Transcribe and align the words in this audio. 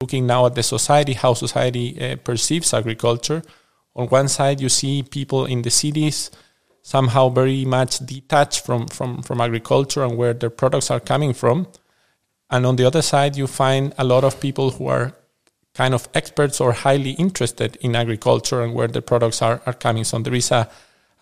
looking 0.00 0.26
now 0.26 0.46
at 0.46 0.54
the 0.54 0.62
society, 0.62 1.12
how 1.12 1.34
society 1.34 2.00
uh, 2.00 2.16
perceives 2.16 2.72
agriculture. 2.72 3.42
On 3.94 4.08
one 4.08 4.28
side, 4.28 4.58
you 4.58 4.70
see 4.70 5.02
people 5.02 5.44
in 5.44 5.60
the 5.60 5.70
cities 5.70 6.30
somehow 6.80 7.28
very 7.28 7.66
much 7.66 7.98
detached 7.98 8.64
from, 8.64 8.86
from, 8.86 9.20
from 9.20 9.42
agriculture 9.42 10.02
and 10.02 10.16
where 10.16 10.32
their 10.32 10.48
products 10.48 10.90
are 10.90 11.00
coming 11.00 11.34
from. 11.34 11.68
And 12.48 12.64
on 12.64 12.76
the 12.76 12.86
other 12.86 13.02
side, 13.02 13.36
you 13.36 13.46
find 13.46 13.92
a 13.98 14.04
lot 14.04 14.24
of 14.24 14.40
people 14.40 14.70
who 14.70 14.86
are 14.86 15.12
kind 15.74 15.92
of 15.92 16.08
experts 16.14 16.62
or 16.62 16.72
highly 16.72 17.10
interested 17.10 17.76
in 17.82 17.94
agriculture 17.94 18.62
and 18.62 18.72
where 18.72 18.88
the 18.88 19.02
products 19.02 19.42
are, 19.42 19.60
are 19.66 19.74
coming. 19.74 20.04
So 20.04 20.18
there 20.18 20.34
is 20.34 20.50
a 20.50 20.70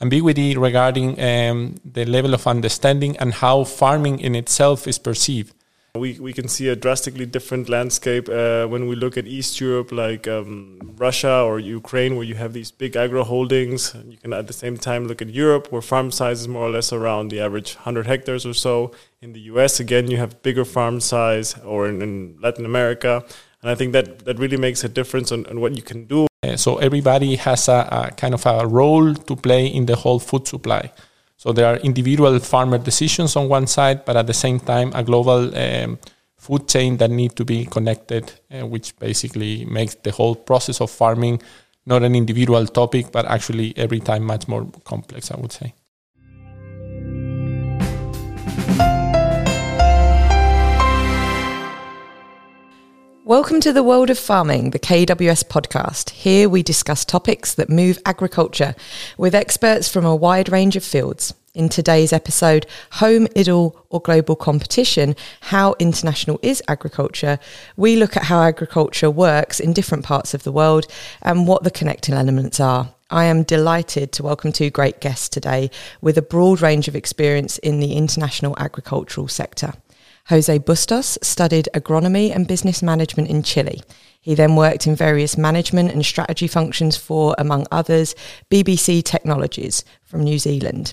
ambiguity 0.00 0.56
regarding 0.56 1.20
um, 1.20 1.74
the 1.84 2.04
level 2.04 2.32
of 2.32 2.46
understanding 2.46 3.16
and 3.16 3.34
how 3.34 3.64
farming 3.64 4.20
in 4.20 4.36
itself 4.36 4.86
is 4.86 4.98
perceived. 5.00 5.52
We, 5.94 6.18
we 6.20 6.32
can 6.32 6.48
see 6.48 6.68
a 6.68 6.76
drastically 6.76 7.26
different 7.26 7.68
landscape 7.68 8.28
uh, 8.28 8.66
when 8.66 8.86
we 8.88 8.94
look 8.94 9.16
at 9.16 9.26
East 9.26 9.60
Europe, 9.60 9.90
like 9.90 10.28
um, 10.28 10.78
Russia 10.96 11.42
or 11.42 11.58
Ukraine, 11.58 12.14
where 12.16 12.24
you 12.24 12.34
have 12.34 12.52
these 12.52 12.70
big 12.70 12.94
agro 12.94 13.24
holdings. 13.24 13.94
You 14.06 14.18
can 14.18 14.32
at 14.32 14.46
the 14.46 14.52
same 14.52 14.76
time 14.76 15.06
look 15.06 15.22
at 15.22 15.30
Europe, 15.30 15.72
where 15.72 15.82
farm 15.82 16.10
size 16.10 16.40
is 16.42 16.48
more 16.48 16.64
or 16.64 16.70
less 16.70 16.92
around 16.92 17.30
the 17.30 17.40
average 17.40 17.74
100 17.74 18.06
hectares 18.06 18.44
or 18.44 18.54
so. 18.54 18.92
In 19.22 19.32
the 19.32 19.40
US, 19.52 19.80
again, 19.80 20.10
you 20.10 20.18
have 20.18 20.42
bigger 20.42 20.64
farm 20.64 21.00
size, 21.00 21.58
or 21.58 21.88
in, 21.88 22.02
in 22.02 22.38
Latin 22.40 22.64
America. 22.64 23.24
And 23.62 23.70
I 23.70 23.74
think 23.74 23.92
that, 23.92 24.24
that 24.24 24.38
really 24.38 24.56
makes 24.56 24.84
a 24.84 24.88
difference 24.88 25.32
on, 25.32 25.46
on 25.46 25.60
what 25.60 25.74
you 25.74 25.82
can 25.82 26.04
do. 26.04 26.28
Uh, 26.44 26.56
so 26.56 26.76
everybody 26.78 27.34
has 27.36 27.68
a, 27.68 27.88
a 27.90 28.14
kind 28.14 28.34
of 28.34 28.46
a 28.46 28.66
role 28.66 29.14
to 29.14 29.36
play 29.36 29.66
in 29.66 29.86
the 29.86 29.96
whole 29.96 30.20
food 30.20 30.46
supply. 30.46 30.92
So 31.38 31.52
there 31.52 31.66
are 31.66 31.76
individual 31.76 32.38
farmer 32.40 32.78
decisions 32.78 33.36
on 33.36 33.48
one 33.48 33.68
side, 33.68 34.04
but 34.04 34.16
at 34.16 34.26
the 34.26 34.34
same 34.34 34.58
time, 34.58 34.90
a 34.92 35.04
global 35.04 35.56
um, 35.56 35.98
food 36.36 36.66
chain 36.66 36.96
that 36.96 37.10
need 37.10 37.36
to 37.36 37.44
be 37.44 37.64
connected, 37.64 38.32
uh, 38.50 38.66
which 38.66 38.98
basically 38.98 39.64
makes 39.64 39.94
the 39.94 40.10
whole 40.10 40.34
process 40.34 40.80
of 40.80 40.90
farming 40.90 41.40
not 41.86 42.02
an 42.02 42.16
individual 42.16 42.66
topic, 42.66 43.12
but 43.12 43.24
actually 43.26 43.72
every 43.76 44.00
time 44.00 44.24
much 44.24 44.48
more 44.48 44.66
complex, 44.84 45.30
I 45.30 45.40
would 45.40 45.52
say. 45.52 45.74
Welcome 53.28 53.60
to 53.60 53.74
the 53.74 53.82
World 53.82 54.08
of 54.08 54.18
Farming, 54.18 54.70
the 54.70 54.78
KWS 54.78 55.44
podcast. 55.44 56.08
Here 56.08 56.48
we 56.48 56.62
discuss 56.62 57.04
topics 57.04 57.52
that 57.52 57.68
move 57.68 57.98
agriculture 58.06 58.74
with 59.18 59.34
experts 59.34 59.86
from 59.86 60.06
a 60.06 60.16
wide 60.16 60.50
range 60.50 60.76
of 60.76 60.82
fields. 60.82 61.34
In 61.52 61.68
today's 61.68 62.10
episode, 62.10 62.64
Home, 62.92 63.28
Idyll 63.36 63.84
or 63.90 64.00
Global 64.00 64.34
Competition 64.34 65.14
How 65.42 65.74
International 65.78 66.40
is 66.42 66.62
Agriculture? 66.68 67.38
We 67.76 67.96
look 67.96 68.16
at 68.16 68.24
how 68.24 68.40
agriculture 68.40 69.10
works 69.10 69.60
in 69.60 69.74
different 69.74 70.06
parts 70.06 70.32
of 70.32 70.44
the 70.44 70.52
world 70.52 70.86
and 71.20 71.46
what 71.46 71.64
the 71.64 71.70
connecting 71.70 72.14
elements 72.14 72.60
are. 72.60 72.94
I 73.10 73.26
am 73.26 73.42
delighted 73.42 74.10
to 74.12 74.22
welcome 74.22 74.52
two 74.52 74.70
great 74.70 75.02
guests 75.02 75.28
today 75.28 75.70
with 76.00 76.16
a 76.16 76.22
broad 76.22 76.62
range 76.62 76.88
of 76.88 76.96
experience 76.96 77.58
in 77.58 77.80
the 77.80 77.92
international 77.92 78.54
agricultural 78.58 79.28
sector. 79.28 79.74
Jose 80.28 80.58
Bustos 80.58 81.16
studied 81.22 81.70
agronomy 81.72 82.34
and 82.34 82.46
business 82.46 82.82
management 82.82 83.30
in 83.30 83.42
Chile. 83.42 83.82
He 84.20 84.34
then 84.34 84.56
worked 84.56 84.86
in 84.86 84.94
various 84.94 85.38
management 85.38 85.90
and 85.90 86.04
strategy 86.04 86.46
functions 86.46 86.98
for, 86.98 87.34
among 87.38 87.66
others, 87.70 88.14
BBC 88.50 89.02
Technologies 89.02 89.84
from 90.04 90.22
New 90.22 90.38
Zealand 90.38 90.92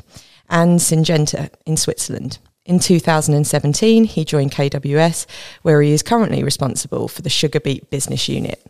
and 0.50 0.80
Syngenta 0.80 1.50
in 1.66 1.76
Switzerland. 1.76 2.38
In 2.66 2.80
2017, 2.80 4.06
he 4.06 4.24
joined 4.24 4.54
KWS, 4.54 5.26
where 5.64 5.82
he 5.82 5.92
is 5.92 6.02
currently 6.02 6.42
responsible 6.42 7.10
for 7.10 7.22
the 7.22 7.30
sugar 7.30 7.60
beet 7.60 7.90
business 7.90 8.30
unit. 8.30 8.66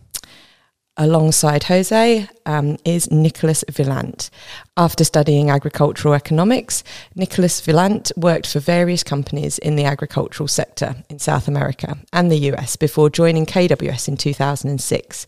Alongside 0.98 1.66
Jose 1.66 2.30
um, 2.46 2.78
is 2.86 3.12
Nicholas 3.12 3.66
Villant. 3.70 4.30
After 4.78 5.04
studying 5.04 5.50
agricultural 5.50 6.14
economics, 6.14 6.86
Nicholas 7.16 7.60
Villant 7.60 8.14
worked 8.16 8.48
for 8.48 8.62
various 8.62 9.04
companies 9.04 9.58
in 9.58 9.76
the 9.76 9.84
agricultural 9.84 10.48
sector 10.48 10.96
in 11.10 11.20
South 11.20 11.50
America 11.50 11.98
and 12.14 12.32
the 12.32 12.52
US 12.52 12.78
before 12.78 13.10
joining 13.10 13.46
KWS 13.46 14.08
in 14.08 14.16
2006. 14.16 15.26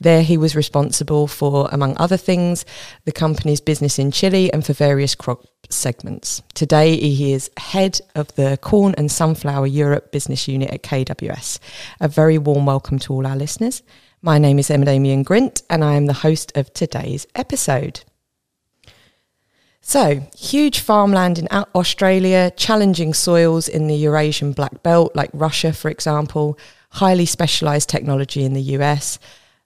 There, 0.00 0.22
he 0.22 0.38
was 0.38 0.56
responsible 0.56 1.26
for, 1.26 1.68
among 1.70 1.94
other 1.98 2.16
things, 2.16 2.64
the 3.04 3.12
company's 3.12 3.60
business 3.60 3.98
in 3.98 4.12
Chile 4.12 4.50
and 4.50 4.64
for 4.64 4.72
various 4.72 5.14
crop 5.14 5.44
segments. 5.68 6.40
Today, 6.54 6.96
he 6.96 7.34
is 7.34 7.50
head 7.58 8.00
of 8.14 8.34
the 8.36 8.58
Corn 8.62 8.94
and 8.96 9.12
Sunflower 9.12 9.66
Europe 9.66 10.10
business 10.10 10.48
unit 10.48 10.70
at 10.70 10.82
KWS. 10.82 11.58
A 12.00 12.08
very 12.08 12.38
warm 12.38 12.64
welcome 12.64 12.98
to 13.00 13.12
all 13.12 13.26
our 13.26 13.36
listeners. 13.36 13.82
My 14.24 14.38
name 14.38 14.60
is 14.60 14.70
Emma 14.70 14.84
Damien 14.84 15.24
Grint, 15.24 15.64
and 15.68 15.82
I 15.82 15.94
am 15.94 16.06
the 16.06 16.12
host 16.12 16.56
of 16.56 16.72
today's 16.72 17.26
episode. 17.34 18.04
So, 19.80 20.28
huge 20.36 20.78
farmland 20.78 21.40
in 21.40 21.48
Australia, 21.48 22.52
challenging 22.56 23.14
soils 23.14 23.66
in 23.66 23.88
the 23.88 23.96
Eurasian 23.96 24.52
Black 24.52 24.84
Belt, 24.84 25.10
like 25.16 25.30
Russia, 25.32 25.72
for 25.72 25.90
example, 25.90 26.56
highly 26.90 27.26
specialised 27.26 27.88
technology 27.88 28.44
in 28.44 28.52
the 28.52 28.62
US. 28.78 29.18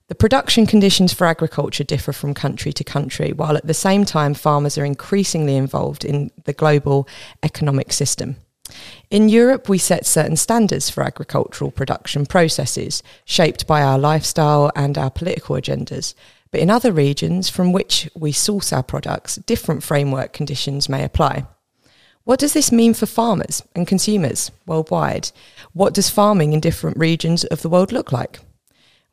The 0.09 0.15
production 0.15 0.65
conditions 0.65 1.13
for 1.13 1.27
agriculture 1.27 1.85
differ 1.85 2.15
from 2.15 2.33
country 2.33 2.73
to 2.73 2.83
country, 2.83 3.35
while 3.35 3.59
at 3.59 3.67
the 3.67 3.75
same 3.75 4.07
time, 4.07 4.33
farmers 4.33 4.79
are 4.79 4.87
increasingly 4.87 5.57
involved 5.57 6.03
in 6.03 6.31
the 6.45 6.55
global 6.55 7.07
economic 7.43 7.93
system. 7.93 8.37
In 9.11 9.29
Europe, 9.29 9.69
we 9.69 9.79
set 9.79 10.07
certain 10.07 10.37
standards 10.37 10.91
for 10.91 11.03
agricultural 11.03 11.71
production 11.71 12.27
processes, 12.27 13.03
shaped 13.25 13.67
by 13.67 13.83
our 13.83 13.99
lifestyle 13.99 14.71
and 14.75 14.99
our 14.99 15.11
political 15.11 15.57
agendas. 15.57 16.15
But 16.51 16.61
in 16.61 16.71
other 16.71 16.93
regions 16.93 17.49
from 17.49 17.73
which 17.73 18.09
we 18.15 18.33
source 18.33 18.73
our 18.73 18.83
products, 18.83 19.37
different 19.37 19.83
framework 19.83 20.33
conditions 20.33 20.89
may 20.89 21.05
apply. 21.05 21.47
What 22.25 22.41
does 22.41 22.55
this 22.55 22.73
mean 22.73 22.95
for 22.95 23.07
farmers 23.07 23.63
and 23.75 23.87
consumers 23.87 24.51
worldwide? 24.67 25.31
What 25.73 25.95
does 25.95 26.11
farming 26.11 26.53
in 26.53 26.61
different 26.61 26.99
regions 26.99 27.45
of 27.45 27.63
the 27.63 27.69
world 27.69 27.93
look 27.93 28.11
like? 28.11 28.41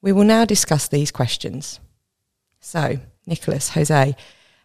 We 0.01 0.11
will 0.11 0.23
now 0.23 0.45
discuss 0.45 0.87
these 0.87 1.11
questions. 1.11 1.79
So, 2.59 2.97
Nicholas, 3.27 3.69
Jose, 3.69 4.15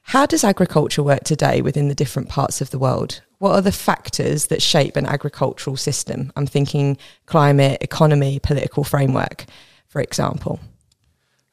how 0.02 0.24
does 0.24 0.44
agriculture 0.44 1.02
work 1.02 1.24
today 1.24 1.60
within 1.60 1.88
the 1.88 1.94
different 1.94 2.30
parts 2.30 2.62
of 2.62 2.70
the 2.70 2.78
world? 2.78 3.20
What 3.38 3.52
are 3.52 3.62
the 3.62 3.72
factors 3.72 4.46
that 4.48 4.62
shape 4.62 4.96
an 4.96 5.06
agricultural 5.06 5.76
system? 5.76 6.32
I'm 6.36 6.46
thinking 6.46 6.98
climate, 7.26 7.78
economy, 7.80 8.40
political 8.40 8.84
framework, 8.84 9.44
for 9.86 10.00
example. 10.00 10.58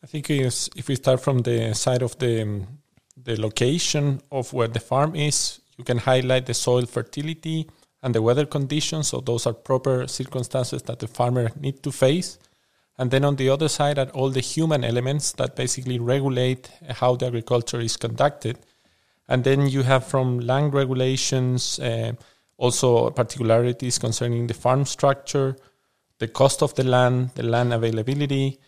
I 0.04 0.08
think 0.08 0.30
if 0.30 0.88
we 0.88 0.96
start 0.96 1.20
from 1.22 1.40
the 1.40 1.74
side 1.74 2.02
of 2.02 2.18
the 2.20 2.42
um, 2.42 2.68
the 3.26 3.40
location 3.42 4.22
of 4.32 4.54
where 4.54 4.68
the 4.68 4.80
farm 4.80 5.16
is, 5.16 5.62
you 5.78 5.84
can 5.84 5.98
highlight 5.98 6.46
the 6.46 6.54
soil 6.54 6.86
fertility 6.86 7.68
and 8.04 8.14
the 8.14 8.22
weather 8.22 8.46
conditions. 8.46 9.08
So 9.08 9.20
those 9.20 9.48
are 9.48 9.54
proper 9.54 10.08
circumstances 10.08 10.84
that 10.84 11.00
the 11.00 11.08
farmer 11.08 11.52
need 11.60 11.82
to 11.84 11.92
face. 11.92 12.38
And 12.98 13.12
then 13.12 13.26
on 13.26 13.36
the 13.36 13.50
other 13.50 13.68
side 13.68 13.98
are 13.98 14.10
all 14.10 14.30
the 14.30 14.42
human 14.42 14.84
elements 14.84 15.32
that 15.34 15.56
basically 15.56 16.00
regulate 16.00 16.70
how 16.90 17.16
the 17.16 17.28
agriculture 17.28 17.80
is 17.80 17.98
conducted. 17.98 18.58
And 19.28 19.44
then 19.44 19.68
you 19.68 19.84
have 19.84 20.06
from 20.06 20.40
land 20.40 20.74
regulations, 20.74 21.80
uh, 21.80 22.14
also 22.58 23.10
particularities 23.10 23.98
concerning 24.00 24.48
the 24.48 24.54
farm 24.54 24.86
structure, 24.86 25.56
the 26.20 26.28
cost 26.28 26.62
of 26.62 26.74
the 26.76 26.84
land, 26.84 27.32
the 27.36 27.44
land 27.44 27.74
availability, 27.74 28.60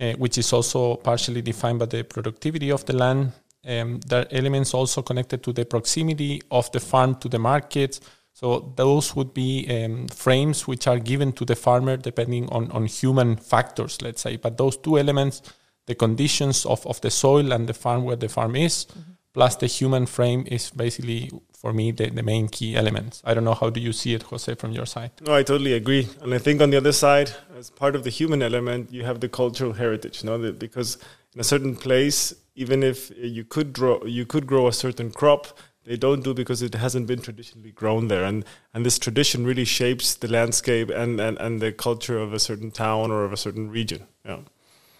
uh, 0.00 0.12
which 0.14 0.38
is 0.38 0.52
also 0.52 0.96
partially 0.96 1.42
defined 1.42 1.78
by 1.78 1.86
the 1.86 2.02
productivity 2.02 2.70
of 2.70 2.84
the 2.86 2.94
land. 2.94 3.32
Um, 3.66 4.00
there 4.06 4.22
are 4.22 4.26
elements 4.30 4.74
also 4.74 5.02
connected 5.02 5.42
to 5.42 5.52
the 5.52 5.64
proximity 5.64 6.42
of 6.50 6.70
the 6.72 6.80
farm 6.80 7.16
to 7.16 7.28
the 7.28 7.38
market, 7.38 8.00
so 8.32 8.72
those 8.76 9.16
would 9.16 9.32
be 9.32 9.66
um, 9.70 10.08
frames 10.08 10.66
which 10.66 10.86
are 10.86 10.98
given 10.98 11.32
to 11.32 11.44
the 11.46 11.56
farmer 11.56 11.96
depending 11.96 12.48
on, 12.50 12.70
on 12.70 12.84
human 12.84 13.36
factors, 13.36 14.02
let's 14.02 14.20
say. 14.20 14.36
But 14.36 14.58
those 14.58 14.76
two 14.76 14.98
elements, 14.98 15.40
the 15.86 15.94
conditions 15.94 16.66
of, 16.66 16.86
of 16.86 17.00
the 17.00 17.10
soil 17.10 17.52
and 17.52 17.66
the 17.66 17.72
farm 17.72 18.04
where 18.04 18.16
the 18.16 18.28
farm 18.28 18.54
is, 18.56 18.84
mm-hmm. 18.84 19.12
Plus 19.36 19.54
the 19.56 19.66
human 19.66 20.06
frame 20.06 20.44
is 20.46 20.70
basically 20.70 21.30
for 21.52 21.70
me 21.70 21.90
the, 21.90 22.08
the 22.08 22.22
main 22.22 22.48
key 22.48 22.74
elements. 22.74 23.20
I 23.22 23.34
don't 23.34 23.44
know 23.44 23.52
how 23.52 23.68
do 23.68 23.80
you 23.80 23.92
see 23.92 24.14
it, 24.14 24.22
Jose, 24.22 24.54
from 24.54 24.72
your 24.72 24.86
side? 24.86 25.10
No, 25.26 25.34
I 25.34 25.42
totally 25.42 25.74
agree. 25.74 26.08
And 26.22 26.32
I 26.32 26.38
think 26.38 26.62
on 26.62 26.70
the 26.70 26.78
other 26.78 26.92
side, 26.92 27.32
as 27.54 27.68
part 27.68 27.94
of 27.94 28.02
the 28.02 28.08
human 28.08 28.40
element, 28.40 28.90
you 28.90 29.04
have 29.04 29.20
the 29.20 29.28
cultural 29.28 29.74
heritage, 29.74 30.22
you 30.22 30.30
know, 30.30 30.52
because 30.52 30.96
in 31.34 31.40
a 31.40 31.44
certain 31.44 31.76
place, 31.76 32.34
even 32.54 32.82
if 32.82 33.12
you 33.18 33.44
could 33.44 33.74
grow 33.74 34.02
you 34.06 34.24
could 34.24 34.46
grow 34.46 34.68
a 34.68 34.72
certain 34.72 35.10
crop, 35.10 35.58
they 35.84 35.98
don't 35.98 36.24
do 36.24 36.32
because 36.32 36.62
it 36.62 36.74
hasn't 36.74 37.06
been 37.06 37.20
traditionally 37.20 37.72
grown 37.72 38.08
there 38.08 38.24
and 38.24 38.42
and 38.72 38.86
this 38.86 38.98
tradition 38.98 39.44
really 39.44 39.66
shapes 39.66 40.14
the 40.14 40.28
landscape 40.28 40.88
and 40.88 41.20
and, 41.20 41.36
and 41.38 41.60
the 41.60 41.72
culture 41.72 42.18
of 42.18 42.32
a 42.32 42.38
certain 42.38 42.70
town 42.70 43.10
or 43.10 43.24
of 43.24 43.32
a 43.32 43.36
certain 43.36 43.70
region 43.70 44.06
yeah 44.24 44.40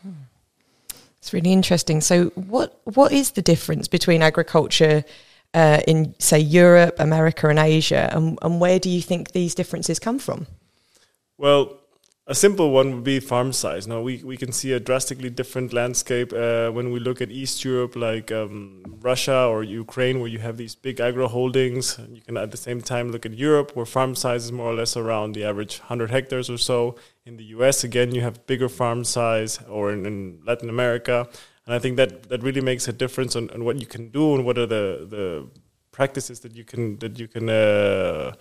hmm. 0.02 0.10
It's 1.18 1.32
really 1.32 1.52
interesting 1.52 2.00
so 2.00 2.26
what 2.34 2.80
what 2.84 3.12
is 3.12 3.32
the 3.32 3.42
difference 3.42 3.88
between 3.88 4.22
agriculture 4.22 5.04
uh, 5.56 5.80
in 5.86 6.14
say 6.18 6.38
Europe, 6.38 6.96
America, 6.98 7.48
and 7.48 7.58
Asia, 7.58 8.10
and, 8.12 8.38
and 8.42 8.60
where 8.60 8.78
do 8.78 8.90
you 8.90 9.00
think 9.00 9.32
these 9.32 9.54
differences 9.54 9.98
come 9.98 10.18
from? 10.18 10.46
Well, 11.38 11.78
a 12.26 12.34
simple 12.34 12.72
one 12.72 12.94
would 12.94 13.04
be 13.04 13.20
farm 13.20 13.52
size. 13.52 13.86
Now 13.86 14.00
we, 14.00 14.22
we 14.24 14.36
can 14.36 14.52
see 14.52 14.72
a 14.72 14.80
drastically 14.80 15.30
different 15.30 15.72
landscape 15.72 16.32
uh, 16.32 16.70
when 16.70 16.90
we 16.90 16.98
look 16.98 17.22
at 17.22 17.30
East 17.30 17.64
Europe, 17.64 17.96
like 17.96 18.32
um, 18.32 18.82
Russia 19.00 19.46
or 19.46 19.62
Ukraine, 19.62 20.20
where 20.20 20.28
you 20.28 20.40
have 20.40 20.56
these 20.56 20.74
big 20.74 21.00
agro 21.00 21.28
holdings. 21.28 21.98
You 22.12 22.20
can 22.20 22.36
at 22.36 22.50
the 22.50 22.56
same 22.56 22.80
time 22.80 23.10
look 23.10 23.24
at 23.24 23.34
Europe, 23.34 23.74
where 23.74 23.86
farm 23.86 24.14
size 24.14 24.44
is 24.44 24.52
more 24.52 24.66
or 24.66 24.74
less 24.74 24.96
around 24.96 25.34
the 25.34 25.44
average 25.44 25.78
100 25.78 26.10
hectares 26.10 26.50
or 26.50 26.58
so. 26.58 26.96
In 27.26 27.36
the 27.36 27.44
US, 27.56 27.84
again, 27.84 28.14
you 28.14 28.22
have 28.22 28.46
bigger 28.46 28.68
farm 28.68 29.04
size, 29.04 29.58
or 29.68 29.92
in, 29.92 30.06
in 30.06 30.40
Latin 30.46 30.70
America. 30.70 31.28
And 31.66 31.74
I 31.74 31.78
think 31.80 31.96
that, 31.96 32.28
that 32.30 32.42
really 32.42 32.60
makes 32.60 32.86
a 32.86 32.92
difference 32.92 33.34
on, 33.34 33.50
on 33.50 33.64
what 33.64 33.80
you 33.80 33.86
can 33.86 34.10
do 34.10 34.36
and 34.36 34.44
what 34.44 34.56
are 34.56 34.66
the, 34.66 35.06
the 35.10 35.48
practices 35.90 36.40
that 36.40 36.54
you 36.54 36.62
can 36.62 36.98
that 36.98 37.18
you 37.18 37.26
can 37.26 37.48
uh, 37.48 38.32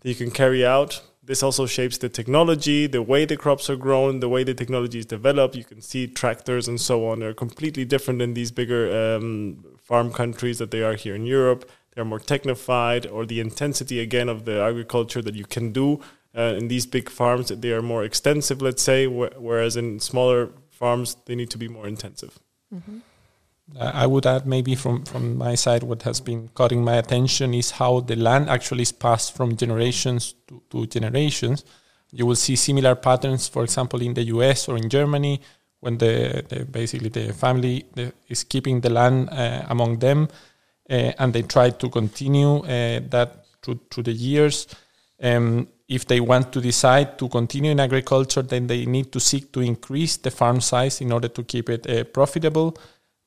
that 0.00 0.08
you 0.08 0.14
can 0.14 0.30
carry 0.30 0.64
out 0.64 1.02
this 1.24 1.42
also 1.42 1.66
shapes 1.66 1.98
the 1.98 2.08
technology, 2.08 2.88
the 2.88 3.00
way 3.00 3.24
the 3.24 3.36
crops 3.36 3.70
are 3.70 3.76
grown, 3.76 4.18
the 4.18 4.28
way 4.28 4.42
the 4.42 4.54
technology 4.54 4.98
is 4.98 5.06
developed. 5.06 5.54
You 5.54 5.62
can 5.62 5.80
see 5.80 6.08
tractors 6.08 6.66
and 6.66 6.80
so 6.80 7.06
on 7.06 7.22
are 7.22 7.32
completely 7.32 7.84
different 7.84 8.20
in 8.20 8.34
these 8.34 8.50
bigger 8.50 9.16
um, 9.16 9.64
farm 9.78 10.12
countries 10.12 10.58
that 10.58 10.72
they 10.72 10.82
are 10.82 10.94
here 10.94 11.14
in 11.14 11.24
Europe. 11.24 11.70
They're 11.94 12.04
more 12.04 12.18
technified, 12.18 13.06
or 13.06 13.24
the 13.24 13.38
intensity 13.38 14.00
again 14.00 14.28
of 14.28 14.46
the 14.46 14.60
agriculture 14.60 15.22
that 15.22 15.34
you 15.34 15.44
can 15.44 15.70
do 15.70 16.00
uh, 16.36 16.54
in 16.56 16.68
these 16.68 16.86
big 16.86 17.10
farms, 17.10 17.48
they 17.48 17.72
are 17.72 17.82
more 17.82 18.04
extensive, 18.04 18.62
let's 18.62 18.82
say, 18.82 19.06
wh- 19.06 19.40
whereas 19.40 19.76
in 19.76 20.00
smaller 20.00 20.50
farms, 20.70 21.16
they 21.26 21.34
need 21.34 21.50
to 21.50 21.58
be 21.58 21.68
more 21.68 21.86
intensive. 21.86 22.38
Mm-hmm. 22.74 22.98
I 23.78 24.06
would 24.06 24.26
add 24.26 24.46
maybe 24.46 24.74
from, 24.74 25.04
from 25.04 25.38
my 25.38 25.54
side, 25.54 25.82
what 25.82 26.02
has 26.02 26.20
been 26.20 26.48
caught 26.48 26.72
my 26.72 26.96
attention 26.96 27.54
is 27.54 27.70
how 27.70 28.00
the 28.00 28.16
land 28.16 28.50
actually 28.50 28.82
is 28.82 28.92
passed 28.92 29.34
from 29.34 29.56
generations 29.56 30.34
to, 30.48 30.62
to 30.70 30.86
generations. 30.86 31.64
You 32.10 32.26
will 32.26 32.36
see 32.36 32.56
similar 32.56 32.94
patterns, 32.94 33.48
for 33.48 33.62
example, 33.64 34.02
in 34.02 34.14
the 34.14 34.24
US 34.24 34.68
or 34.68 34.76
in 34.76 34.90
Germany, 34.90 35.40
when 35.80 35.96
the, 35.98 36.44
the 36.48 36.64
basically 36.64 37.08
the 37.08 37.32
family 37.32 37.84
the, 37.94 38.12
is 38.28 38.44
keeping 38.44 38.80
the 38.80 38.90
land 38.90 39.30
uh, 39.30 39.64
among 39.68 39.98
them, 39.98 40.28
uh, 40.90 41.12
and 41.18 41.32
they 41.32 41.42
try 41.42 41.70
to 41.70 41.88
continue 41.88 42.58
uh, 42.58 43.00
that 43.08 43.46
through, 43.62 43.80
through 43.90 44.02
the 44.02 44.12
years. 44.12 44.66
Um, 45.22 45.68
if 45.94 46.06
they 46.06 46.20
want 46.20 46.52
to 46.52 46.60
decide 46.60 47.18
to 47.18 47.28
continue 47.28 47.70
in 47.70 47.80
agriculture, 47.80 48.42
then 48.42 48.66
they 48.66 48.86
need 48.86 49.12
to 49.12 49.20
seek 49.20 49.52
to 49.52 49.60
increase 49.60 50.16
the 50.16 50.30
farm 50.30 50.60
size 50.60 51.00
in 51.00 51.12
order 51.12 51.28
to 51.28 51.42
keep 51.44 51.68
it 51.68 51.88
uh, 51.88 52.04
profitable 52.04 52.76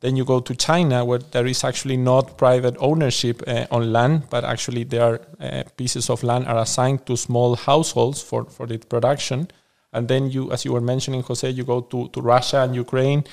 then 0.05 0.15
you 0.15 0.25
go 0.25 0.39
to 0.39 0.55
China, 0.55 1.03
where 1.03 1.19
there 1.19 1.47
is 1.47 1.63
actually 1.63 1.97
not 1.97 2.37
private 2.37 2.75
ownership 2.79 3.41
uh, 3.47 3.65
on 3.71 3.91
land, 3.91 4.23
but 4.29 4.43
actually 4.43 4.83
there 4.83 5.03
are 5.03 5.21
uh, 5.39 5.63
pieces 5.77 6.09
of 6.09 6.21
land 6.21 6.45
are 6.47 6.59
assigned 6.59 7.05
to 7.07 7.15
small 7.15 7.55
households 7.55 8.21
for 8.21 8.45
for 8.45 8.71
its 8.71 8.85
production. 8.85 9.47
And 9.93 10.07
then 10.07 10.29
you, 10.29 10.51
as 10.51 10.65
you 10.65 10.73
were 10.73 10.81
mentioning, 10.93 11.23
Jose, 11.23 11.49
you 11.49 11.63
go 11.63 11.81
to 11.81 12.09
to 12.09 12.21
Russia 12.21 12.61
and 12.61 12.75
Ukraine. 12.75 13.23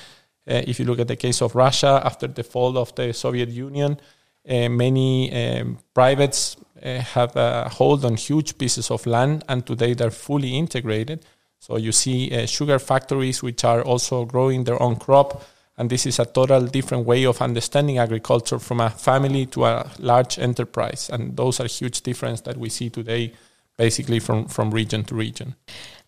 Uh, 0.47 0.61
if 0.67 0.79
you 0.79 0.85
look 0.85 0.99
at 0.99 1.07
the 1.07 1.15
case 1.15 1.41
of 1.41 1.55
Russia 1.55 2.01
after 2.03 2.27
the 2.27 2.43
fall 2.43 2.77
of 2.77 2.95
the 2.95 3.13
Soviet 3.13 3.49
Union, 3.49 3.99
many 4.45 5.31
um, 5.33 5.79
privates 5.93 6.57
uh, 6.83 6.99
have 6.99 7.35
a 7.35 7.69
hold 7.69 8.03
on 8.05 8.15
huge 8.15 8.57
pieces 8.57 8.91
of 8.91 9.05
land, 9.05 9.43
and 9.47 9.65
today 9.65 9.93
they're 9.93 10.11
fully 10.11 10.57
integrated. 10.57 11.25
So 11.59 11.77
you 11.77 11.91
see 11.91 12.35
uh, 12.35 12.45
sugar 12.45 12.79
factories 12.79 13.41
which 13.41 13.63
are 13.63 13.81
also 13.81 14.25
growing 14.25 14.65
their 14.65 14.81
own 14.81 14.97
crop 14.97 15.43
and 15.77 15.89
this 15.89 16.05
is 16.05 16.19
a 16.19 16.25
total 16.25 16.65
different 16.65 17.05
way 17.05 17.25
of 17.25 17.41
understanding 17.41 17.97
agriculture 17.97 18.59
from 18.59 18.79
a 18.79 18.89
family 18.89 19.45
to 19.47 19.65
a 19.65 19.89
large 19.99 20.37
enterprise. 20.37 21.09
And 21.11 21.35
those 21.35 21.59
are 21.59 21.65
huge 21.65 22.01
differences 22.01 22.43
that 22.43 22.57
we 22.57 22.69
see 22.69 22.89
today, 22.89 23.33
basically 23.77 24.19
from, 24.19 24.47
from 24.47 24.71
region 24.71 25.03
to 25.05 25.15
region. 25.15 25.55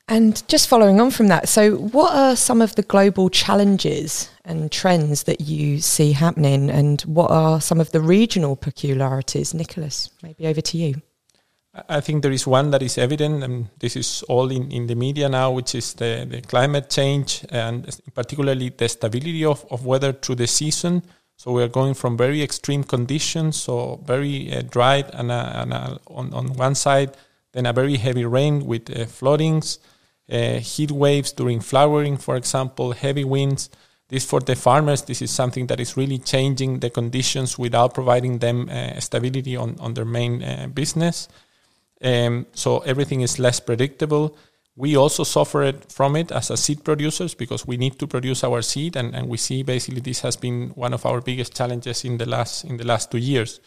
And 0.08 0.48
just 0.48 0.68
following 0.68 1.02
on 1.02 1.10
from 1.10 1.30
that, 1.30 1.50
so 1.50 1.78
what 1.78 2.14
are 2.14 2.36
some 2.36 2.62
of 2.62 2.76
the 2.76 2.84
global 2.84 3.30
challenges 3.30 4.30
and 4.44 4.72
trends 4.72 5.24
that 5.24 5.42
you 5.42 5.80
see 5.80 6.12
happening, 6.12 6.70
and 6.70 7.02
what 7.02 7.32
are 7.32 7.60
some 7.60 7.82
of 7.82 7.92
the 7.92 8.02
regional 8.02 8.56
peculiarities? 8.56 9.56
Nicholas, 9.56 10.12
maybe 10.22 10.46
over 10.46 10.62
to 10.62 10.78
you. 10.78 11.02
I 11.90 12.02
think 12.02 12.22
there 12.22 12.32
is 12.32 12.46
one 12.46 12.70
that 12.70 12.84
is 12.84 12.98
evident, 13.00 13.44
and 13.44 13.68
this 13.80 13.96
is 13.96 14.24
all 14.30 14.52
in, 14.52 14.72
in 14.72 14.86
the 14.88 14.96
media 14.96 15.28
now, 15.28 15.52
which 15.52 15.74
is 15.74 15.96
the, 15.96 16.26
the 16.30 16.42
climate 16.42 16.90
change 16.90 17.44
and 17.50 17.86
particularly 18.14 18.70
the 18.70 18.88
stability 18.88 19.44
of, 19.44 19.66
of 19.72 19.86
weather 19.86 20.14
through 20.14 20.36
the 20.36 20.48
season. 20.48 21.02
So 21.36 21.52
we 21.52 21.64
are 21.64 21.68
going 21.68 21.96
from 21.96 22.16
very 22.16 22.42
extreme 22.42 22.84
conditions, 22.84 23.58
so 23.58 24.00
very 24.06 24.54
uh, 24.54 24.62
dry 24.62 25.04
and, 25.14 25.32
uh, 25.32 25.52
and 25.56 25.74
uh, 25.74 25.98
on, 26.08 26.34
on 26.34 26.54
one 26.54 26.76
side, 26.76 27.18
then 27.52 27.66
a 27.66 27.74
very 27.74 27.98
heavy 27.98 28.24
rain 28.24 28.66
with 28.66 28.90
uh, 28.96 29.06
floodings, 29.06 29.80
uh, 30.32 30.60
heat 30.60 30.92
waves 30.92 31.32
during 31.32 31.60
flowering, 31.60 32.18
for 32.18 32.36
example, 32.36 32.92
heavy 32.94 33.24
winds. 33.24 33.70
This 34.08 34.26
for 34.26 34.40
the 34.40 34.56
farmers, 34.56 35.02
this 35.02 35.22
is 35.22 35.32
something 35.32 35.68
that 35.68 35.80
is 35.80 35.98
really 35.98 36.20
changing 36.20 36.80
the 36.80 36.90
conditions 36.90 37.58
without 37.58 37.94
providing 37.94 38.40
them 38.40 38.70
uh, 38.70 39.00
stability 39.00 39.56
on, 39.56 39.78
on 39.80 39.96
their 39.96 40.06
main 40.06 40.72
business. 40.74 41.28
Um, 42.04 42.46
so 42.54 42.80
everything 42.80 43.22
is 43.22 43.40
less 43.40 43.60
predictable. 43.60 44.38
We 44.76 44.98
also 44.98 45.24
suffer 45.24 45.74
from 45.90 46.18
it 46.18 46.32
as 46.32 46.50
a 46.50 46.58
seed 46.58 46.84
producers 46.84 47.34
because 47.34 47.66
we 47.66 47.78
need 47.78 47.98
to 48.00 48.08
produce 48.08 48.44
our 48.44 48.62
seed, 48.62 48.98
and, 48.98 49.16
and 49.16 49.30
we 49.30 49.38
see 49.38 49.64
basically 49.64 50.02
this 50.02 50.20
has 50.20 50.36
been 50.36 50.70
one 50.76 50.94
of 50.94 51.06
our 51.06 51.22
biggest 51.22 51.56
challenges 51.56 52.04
in 52.04 52.18
the 52.18 52.26
last 52.26 52.66
in 52.66 52.76
the 52.78 52.86
last 52.86 53.10
two 53.10 53.18
years. 53.18 53.62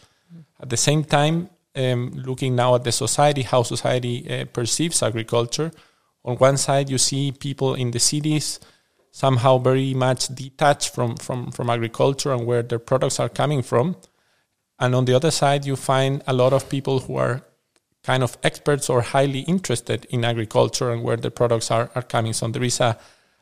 At 0.61 0.69
the 0.69 0.77
same 0.77 1.03
time, 1.03 1.49
um, 1.75 2.11
looking 2.11 2.55
now 2.55 2.75
at 2.75 2.83
the 2.83 2.91
society, 2.91 3.41
how 3.41 3.63
society 3.63 4.29
uh, 4.29 4.45
perceives 4.45 5.01
agriculture. 5.01 5.71
On 6.25 6.35
one 6.37 6.57
side, 6.57 6.89
you 6.89 6.97
see 6.97 7.31
people 7.31 7.75
in 7.75 7.91
the 7.91 7.99
cities 7.99 8.59
somehow 9.11 9.57
very 9.57 9.93
much 9.93 10.27
detached 10.27 10.93
from, 10.93 11.15
from, 11.17 11.51
from 11.51 11.69
agriculture 11.69 12.31
and 12.31 12.45
where 12.45 12.61
their 12.61 12.79
products 12.79 13.19
are 13.19 13.29
coming 13.29 13.61
from. 13.61 13.95
And 14.79 14.95
on 14.95 15.05
the 15.05 15.13
other 15.13 15.31
side, 15.31 15.65
you 15.65 15.75
find 15.75 16.23
a 16.27 16.33
lot 16.33 16.53
of 16.53 16.69
people 16.69 16.99
who 16.99 17.15
are 17.17 17.41
kind 18.03 18.23
of 18.23 18.37
experts 18.43 18.89
or 18.89 19.01
highly 19.01 19.41
interested 19.41 20.05
in 20.09 20.23
agriculture 20.23 20.91
and 20.91 21.03
where 21.03 21.17
the 21.17 21.31
products 21.31 21.69
are, 21.71 21.89
are 21.95 22.01
coming. 22.01 22.33
So 22.33 22.47
there 22.47 22.63
is 22.63 22.79
a 22.79 22.97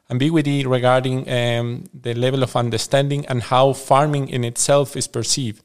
ambiguity 0.09 0.65
regarding 0.65 1.30
um, 1.30 1.83
the 1.94 2.13
level 2.13 2.44
of 2.44 2.56
understanding 2.56 3.25
and 3.27 3.44
how 3.44 3.73
farming 3.73 4.30
in 4.30 4.44
itself 4.44 4.95
is 4.95 5.07
perceived. 5.07 5.63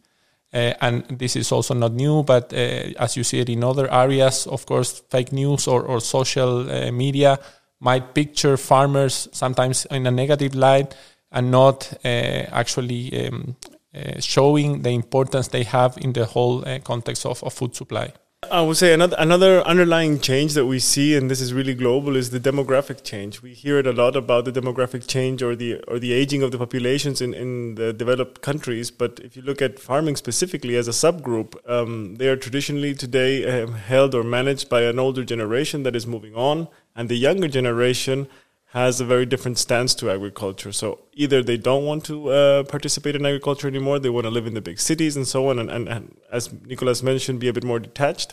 Uh, 0.54 0.74
and 0.80 1.04
this 1.18 1.34
is 1.34 1.50
also 1.50 1.74
not 1.74 1.92
new, 1.92 2.22
but 2.22 2.52
uh, 2.52 2.56
as 2.98 3.16
you 3.16 3.24
see 3.24 3.40
it 3.40 3.48
in 3.48 3.64
other 3.64 3.90
areas, 3.90 4.46
of 4.46 4.66
course, 4.66 5.02
fake 5.08 5.32
news 5.32 5.66
or, 5.66 5.82
or 5.82 6.00
social 6.00 6.70
uh, 6.70 6.92
media 6.92 7.38
might 7.80 8.14
picture 8.14 8.56
farmers 8.56 9.28
sometimes 9.32 9.86
in 9.86 10.06
a 10.06 10.10
negative 10.10 10.54
light 10.54 10.94
and 11.32 11.50
not 11.50 11.92
uh, 12.04 12.08
actually 12.52 13.26
um, 13.26 13.56
uh, 13.94 14.20
showing 14.20 14.82
the 14.82 14.90
importance 14.90 15.48
they 15.48 15.64
have 15.64 15.96
in 15.98 16.12
the 16.12 16.26
whole 16.26 16.66
uh, 16.68 16.78
context 16.80 17.26
of, 17.26 17.42
of 17.42 17.52
food 17.52 17.74
supply. 17.74 18.12
I 18.50 18.60
would 18.60 18.76
say 18.76 18.92
another 18.92 19.14
another 19.20 19.62
underlying 19.62 20.18
change 20.18 20.54
that 20.54 20.66
we 20.66 20.80
see, 20.80 21.16
and 21.16 21.30
this 21.30 21.40
is 21.40 21.54
really 21.54 21.74
global, 21.74 22.16
is 22.16 22.30
the 22.30 22.40
demographic 22.40 23.04
change. 23.04 23.40
We 23.40 23.54
hear 23.54 23.78
it 23.78 23.86
a 23.86 23.92
lot 23.92 24.16
about 24.16 24.44
the 24.44 24.52
demographic 24.52 25.06
change 25.06 25.44
or 25.44 25.54
the 25.54 25.76
or 25.86 26.00
the 26.00 26.12
aging 26.12 26.42
of 26.42 26.50
the 26.50 26.58
populations 26.58 27.20
in, 27.20 27.34
in 27.34 27.76
the 27.76 27.92
developed 27.92 28.42
countries. 28.42 28.90
But 28.90 29.20
if 29.22 29.36
you 29.36 29.42
look 29.42 29.62
at 29.62 29.78
farming 29.78 30.16
specifically 30.16 30.74
as 30.74 30.88
a 30.88 30.90
subgroup, 30.90 31.54
um, 31.70 32.16
they 32.16 32.28
are 32.28 32.36
traditionally 32.36 32.94
today 32.94 33.62
uh, 33.62 33.68
held 33.68 34.12
or 34.12 34.24
managed 34.24 34.68
by 34.68 34.82
an 34.82 34.98
older 34.98 35.24
generation 35.24 35.84
that 35.84 35.94
is 35.94 36.04
moving 36.04 36.34
on, 36.34 36.66
and 36.96 37.08
the 37.08 37.16
younger 37.16 37.46
generation 37.46 38.26
has 38.72 39.02
a 39.02 39.04
very 39.04 39.26
different 39.26 39.58
stance 39.58 39.94
to 39.94 40.10
agriculture. 40.10 40.72
So 40.72 41.00
either 41.12 41.42
they 41.42 41.58
don't 41.58 41.84
want 41.84 42.06
to 42.06 42.30
uh, 42.30 42.62
participate 42.64 43.14
in 43.14 43.26
agriculture 43.26 43.68
anymore, 43.68 43.98
they 43.98 44.08
want 44.08 44.24
to 44.24 44.30
live 44.30 44.46
in 44.46 44.54
the 44.54 44.62
big 44.62 44.80
cities 44.80 45.14
and 45.14 45.28
so 45.28 45.50
on, 45.50 45.58
and, 45.58 45.70
and, 45.70 45.88
and, 45.88 46.16
as 46.32 46.50
Nicolas 46.64 47.02
mentioned, 47.02 47.38
be 47.38 47.48
a 47.48 47.52
bit 47.52 47.64
more 47.64 47.78
detached, 47.78 48.32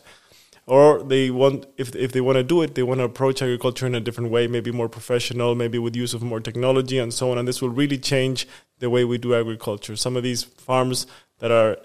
or 0.65 1.03
they 1.03 1.29
want, 1.29 1.65
if 1.75 1.93
if 1.93 2.13
they 2.13 2.21
want 2.21 2.37
to 2.37 2.43
do 2.43 2.61
it, 2.61 2.75
they 2.75 2.83
want 2.83 2.99
to 3.01 3.03
approach 3.03 3.41
agriculture 3.41 3.85
in 3.85 3.95
a 3.95 3.99
different 3.99 4.31
way, 4.31 4.47
maybe 4.47 4.71
more 4.71 4.87
professional, 4.87 5.55
maybe 5.55 5.77
with 5.77 5.93
use 5.93 6.13
of 6.13 6.21
more 6.21 6.39
technology 6.39 6.99
and 6.99 7.13
so 7.13 7.31
on. 7.31 7.37
And 7.37 7.45
this 7.45 7.61
will 7.61 7.75
really 7.81 7.97
change 7.97 8.47
the 8.77 8.89
way 8.89 9.03
we 9.03 9.17
do 9.17 9.35
agriculture. 9.35 9.97
Some 9.97 10.15
of 10.15 10.23
these 10.23 10.43
farms 10.43 11.05
that 11.39 11.51
are 11.51 11.77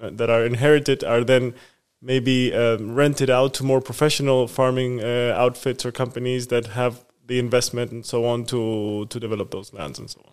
that 0.00 0.28
are 0.28 0.44
inherited 0.44 1.02
are 1.02 1.24
then 1.24 1.54
maybe 2.02 2.52
um, 2.52 2.94
rented 2.94 3.30
out 3.30 3.54
to 3.54 3.64
more 3.64 3.80
professional 3.80 4.48
farming 4.48 5.02
uh, 5.02 5.34
outfits 5.34 5.86
or 5.86 5.92
companies 5.92 6.48
that 6.48 6.66
have 6.66 7.05
the 7.26 7.38
investment 7.38 7.90
and 7.92 8.04
so 8.04 8.24
on 8.24 8.44
to 8.46 9.06
to 9.06 9.20
develop 9.20 9.50
those 9.50 9.72
lands 9.72 9.98
and 9.98 10.10
so 10.10 10.20
on. 10.26 10.32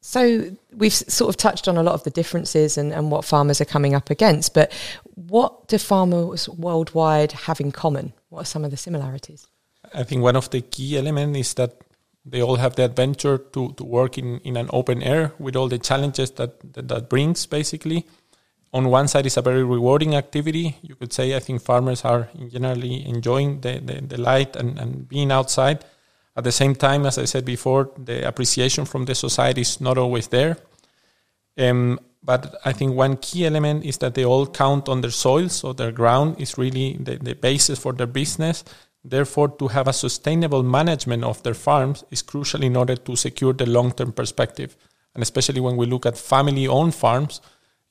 So 0.00 0.56
we've 0.72 0.92
sort 0.92 1.28
of 1.28 1.36
touched 1.36 1.66
on 1.66 1.76
a 1.76 1.82
lot 1.82 1.94
of 1.94 2.04
the 2.04 2.10
differences 2.10 2.78
and, 2.78 2.92
and 2.92 3.10
what 3.10 3.24
farmers 3.24 3.60
are 3.60 3.64
coming 3.64 3.94
up 3.94 4.10
against, 4.10 4.54
but 4.54 4.72
what 5.14 5.66
do 5.66 5.76
farmers 5.76 6.48
worldwide 6.48 7.32
have 7.32 7.60
in 7.60 7.72
common? 7.72 8.12
What 8.28 8.42
are 8.42 8.44
some 8.44 8.64
of 8.64 8.70
the 8.70 8.76
similarities? 8.76 9.48
I 9.92 10.04
think 10.04 10.22
one 10.22 10.36
of 10.36 10.50
the 10.50 10.60
key 10.60 10.96
elements 10.96 11.38
is 11.38 11.54
that 11.54 11.80
they 12.24 12.42
all 12.42 12.56
have 12.56 12.76
the 12.76 12.84
adventure 12.84 13.38
to, 13.38 13.72
to 13.72 13.84
work 13.84 14.18
in, 14.18 14.38
in 14.40 14.56
an 14.56 14.70
open 14.72 15.02
air 15.02 15.32
with 15.38 15.56
all 15.56 15.68
the 15.68 15.78
challenges 15.78 16.30
that, 16.32 16.60
that, 16.74 16.88
that 16.88 17.08
brings 17.08 17.46
basically. 17.46 18.06
On 18.72 18.90
one 18.90 19.08
side, 19.08 19.24
it's 19.24 19.38
a 19.38 19.42
very 19.42 19.64
rewarding 19.64 20.14
activity. 20.14 20.76
You 20.82 20.94
could 20.94 21.12
say 21.12 21.34
I 21.34 21.40
think 21.40 21.62
farmers 21.62 22.04
are 22.04 22.28
generally 22.48 23.04
enjoying 23.06 23.62
the, 23.62 23.80
the, 23.80 24.02
the 24.02 24.18
light 24.20 24.54
and, 24.56 24.78
and 24.78 25.08
being 25.08 25.32
outside 25.32 25.84
At 26.38 26.44
the 26.44 26.52
same 26.52 26.76
time, 26.76 27.04
as 27.04 27.18
I 27.18 27.24
said 27.24 27.44
before, 27.44 27.90
the 27.98 28.24
appreciation 28.26 28.84
from 28.84 29.06
the 29.06 29.16
society 29.16 29.62
is 29.62 29.80
not 29.80 29.98
always 29.98 30.28
there. 30.28 30.56
Um, 31.58 31.98
but 32.22 32.54
I 32.64 32.72
think 32.72 32.94
one 32.94 33.16
key 33.16 33.44
element 33.44 33.84
is 33.84 33.98
that 33.98 34.14
they 34.14 34.24
all 34.24 34.46
count 34.46 34.88
on 34.88 35.00
their 35.00 35.10
soil, 35.10 35.48
so 35.48 35.72
their 35.72 35.90
ground 35.90 36.40
is 36.40 36.56
really 36.56 36.96
the, 37.00 37.16
the 37.16 37.34
basis 37.34 37.80
for 37.80 37.92
their 37.92 38.06
business. 38.06 38.62
Therefore, 39.02 39.48
to 39.48 39.66
have 39.66 39.88
a 39.88 39.92
sustainable 39.92 40.62
management 40.62 41.24
of 41.24 41.42
their 41.42 41.54
farms 41.54 42.04
is 42.12 42.22
crucial 42.22 42.62
in 42.62 42.76
order 42.76 42.94
to 42.94 43.16
secure 43.16 43.52
the 43.52 43.66
long 43.66 43.90
term 43.90 44.12
perspective. 44.12 44.76
And 45.14 45.22
especially 45.24 45.60
when 45.60 45.76
we 45.76 45.86
look 45.86 46.06
at 46.06 46.16
family 46.16 46.68
owned 46.68 46.94
farms, 46.94 47.40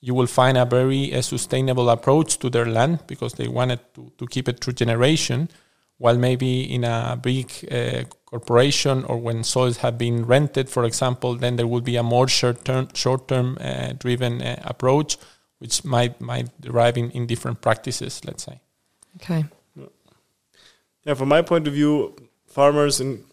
you 0.00 0.14
will 0.14 0.26
find 0.26 0.56
a 0.56 0.64
very 0.64 1.12
uh, 1.12 1.20
sustainable 1.20 1.90
approach 1.90 2.38
to 2.38 2.48
their 2.48 2.64
land 2.64 3.00
because 3.06 3.34
they 3.34 3.48
wanted 3.48 3.80
to, 3.92 4.10
to 4.16 4.26
keep 4.26 4.48
it 4.48 4.64
through 4.64 4.72
generation 4.72 5.50
while 5.98 6.16
maybe 6.16 6.62
in 6.72 6.84
a 6.84 7.18
big 7.20 7.50
uh, 7.70 8.04
corporation 8.30 9.04
or 9.04 9.16
when 9.16 9.42
soils 9.42 9.78
have 9.78 9.96
been 9.96 10.26
rented, 10.26 10.68
for 10.68 10.84
example, 10.84 11.34
then 11.34 11.56
there 11.56 11.66
would 11.66 11.84
be 11.84 11.96
a 11.96 12.02
more 12.02 12.28
short-term, 12.28 12.88
short-term 12.94 13.56
uh, 13.58 13.94
driven 13.98 14.42
uh, 14.42 14.60
approach, 14.64 15.16
which 15.60 15.82
might 15.84 16.20
might 16.20 16.48
derive 16.60 16.98
in, 16.98 17.10
in 17.12 17.26
different 17.26 17.62
practices. 17.62 18.20
Let's 18.26 18.44
say. 18.44 18.60
Okay. 19.16 19.46
Yeah, 21.04 21.14
from 21.14 21.28
my 21.28 21.42
point 21.42 21.66
of 21.66 21.72
view, 21.72 22.14
farmers 22.46 23.00
and 23.00 23.24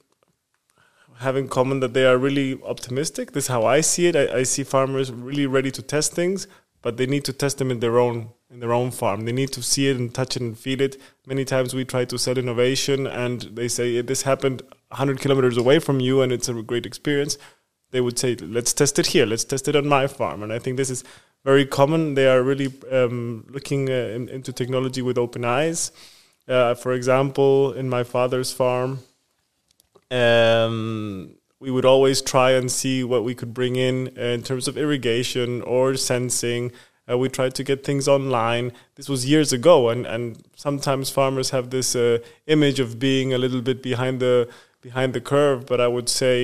have 1.17 1.35
in 1.35 1.47
common 1.47 1.79
that 1.81 1.93
they 1.93 2.05
are 2.05 2.17
really 2.17 2.61
optimistic. 2.63 3.31
This 3.33 3.45
is 3.45 3.47
how 3.49 3.65
I 3.65 3.81
see 3.81 4.07
it. 4.07 4.15
I, 4.15 4.39
I 4.39 4.43
see 4.43 4.63
farmers 4.63 5.11
really 5.11 5.45
ready 5.45 5.71
to 5.71 5.81
test 5.81 6.13
things, 6.13 6.47
but 6.81 6.95
they 6.97 7.05
need 7.05 7.25
to 7.25 7.33
test 7.33 7.57
them 7.57 7.69
in 7.69 7.79
their 7.79 7.99
own 7.99 8.29
in 8.49 8.59
their 8.61 8.73
own 8.73 8.91
farm. 8.91 9.25
They 9.25 9.33
need 9.33 9.51
to 9.53 9.61
see 9.61 9.89
it 9.89 9.97
and 9.97 10.13
touch 10.13 10.37
it 10.37 10.41
and 10.41 10.57
feel 10.57 10.79
it. 10.81 10.95
Many 11.27 11.43
times 11.43 11.73
we 11.73 11.83
try 11.83 12.05
to 12.05 12.17
sell 12.17 12.37
innovation 12.37 13.07
and 13.07 13.41
they 13.41 13.67
say 13.67 14.01
this 14.01 14.21
happened 14.21 14.61
100 14.95 15.19
kilometers 15.19 15.57
away 15.57 15.79
from 15.79 15.99
you 15.99 16.21
and 16.21 16.31
it's 16.31 16.49
a 16.49 16.53
great 16.53 16.85
experience. 16.85 17.37
They 17.91 18.01
would 18.01 18.17
say, 18.17 18.35
let's 18.35 18.73
test 18.73 18.97
it 18.99 19.07
here. 19.07 19.25
Let's 19.25 19.43
test 19.43 19.67
it 19.67 19.75
on 19.75 19.87
my 19.87 20.07
farm. 20.07 20.43
And 20.43 20.51
I 20.51 20.59
think 20.59 20.77
this 20.77 20.89
is 20.89 21.03
very 21.43 21.65
common. 21.65 22.15
They 22.15 22.27
are 22.27 22.41
really 22.41 22.73
um, 22.91 23.45
looking 23.49 23.89
uh, 23.89 24.15
in, 24.15 24.29
into 24.29 24.51
technology 24.51 25.01
with 25.01 25.17
open 25.17 25.45
eyes. 25.45 25.91
Uh, 26.47 26.75
for 26.75 26.93
example, 26.93 27.73
in 27.73 27.89
my 27.89 28.03
father's 28.03 28.51
farm, 28.51 28.99
um, 30.11 31.35
we 31.59 31.71
would 31.71 31.85
always 31.85 32.21
try 32.21 32.51
and 32.51 32.71
see 32.71 33.03
what 33.03 33.23
we 33.23 33.35
could 33.35 33.53
bring 33.53 33.75
in 33.75 34.13
uh, 34.17 34.21
in 34.21 34.43
terms 34.43 34.67
of 34.67 34.77
irrigation 34.77 35.61
or 35.61 35.95
sensing 35.95 36.71
uh, 37.09 37.17
we 37.17 37.29
tried 37.29 37.53
to 37.55 37.63
get 37.63 37.83
things 37.83 38.07
online. 38.07 38.71
This 38.95 39.07
was 39.07 39.29
years 39.29 39.53
ago, 39.53 39.89
and, 39.89 40.05
and 40.05 40.41
sometimes 40.55 41.09
farmers 41.09 41.51
have 41.51 41.69
this 41.69 41.95
uh, 41.95 42.19
image 42.47 42.79
of 42.79 42.99
being 42.99 43.33
a 43.33 43.37
little 43.37 43.61
bit 43.61 43.83
behind 43.83 44.19
the 44.19 44.49
behind 44.85 45.13
the 45.13 45.21
curve. 45.33 45.65
But 45.71 45.79
I 45.81 45.89
would 45.95 46.09
say, 46.21 46.35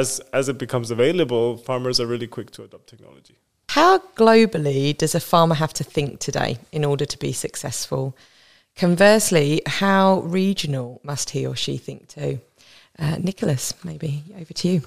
as 0.00 0.20
as 0.32 0.48
it 0.52 0.58
becomes 0.58 0.90
available, 0.90 1.56
farmers 1.68 2.00
are 2.00 2.08
really 2.14 2.30
quick 2.36 2.50
to 2.56 2.60
adopt 2.66 2.86
technology. 2.94 3.36
How 3.70 3.98
globally 4.22 4.96
does 5.02 5.14
a 5.14 5.20
farmer 5.20 5.56
have 5.64 5.74
to 5.74 5.84
think 5.84 6.10
today 6.28 6.52
in 6.72 6.84
order 6.84 7.06
to 7.06 7.18
be 7.18 7.32
successful? 7.32 8.04
Conversely, 8.86 9.48
how 9.66 10.06
regional 10.40 11.00
must 11.02 11.30
he 11.30 11.46
or 11.46 11.56
she 11.56 11.78
think 11.78 12.00
too? 12.08 12.40
Uh, 12.98 13.16
Nicholas, 13.28 13.74
maybe 13.84 14.10
over 14.40 14.54
to 14.60 14.68
you. 14.68 14.80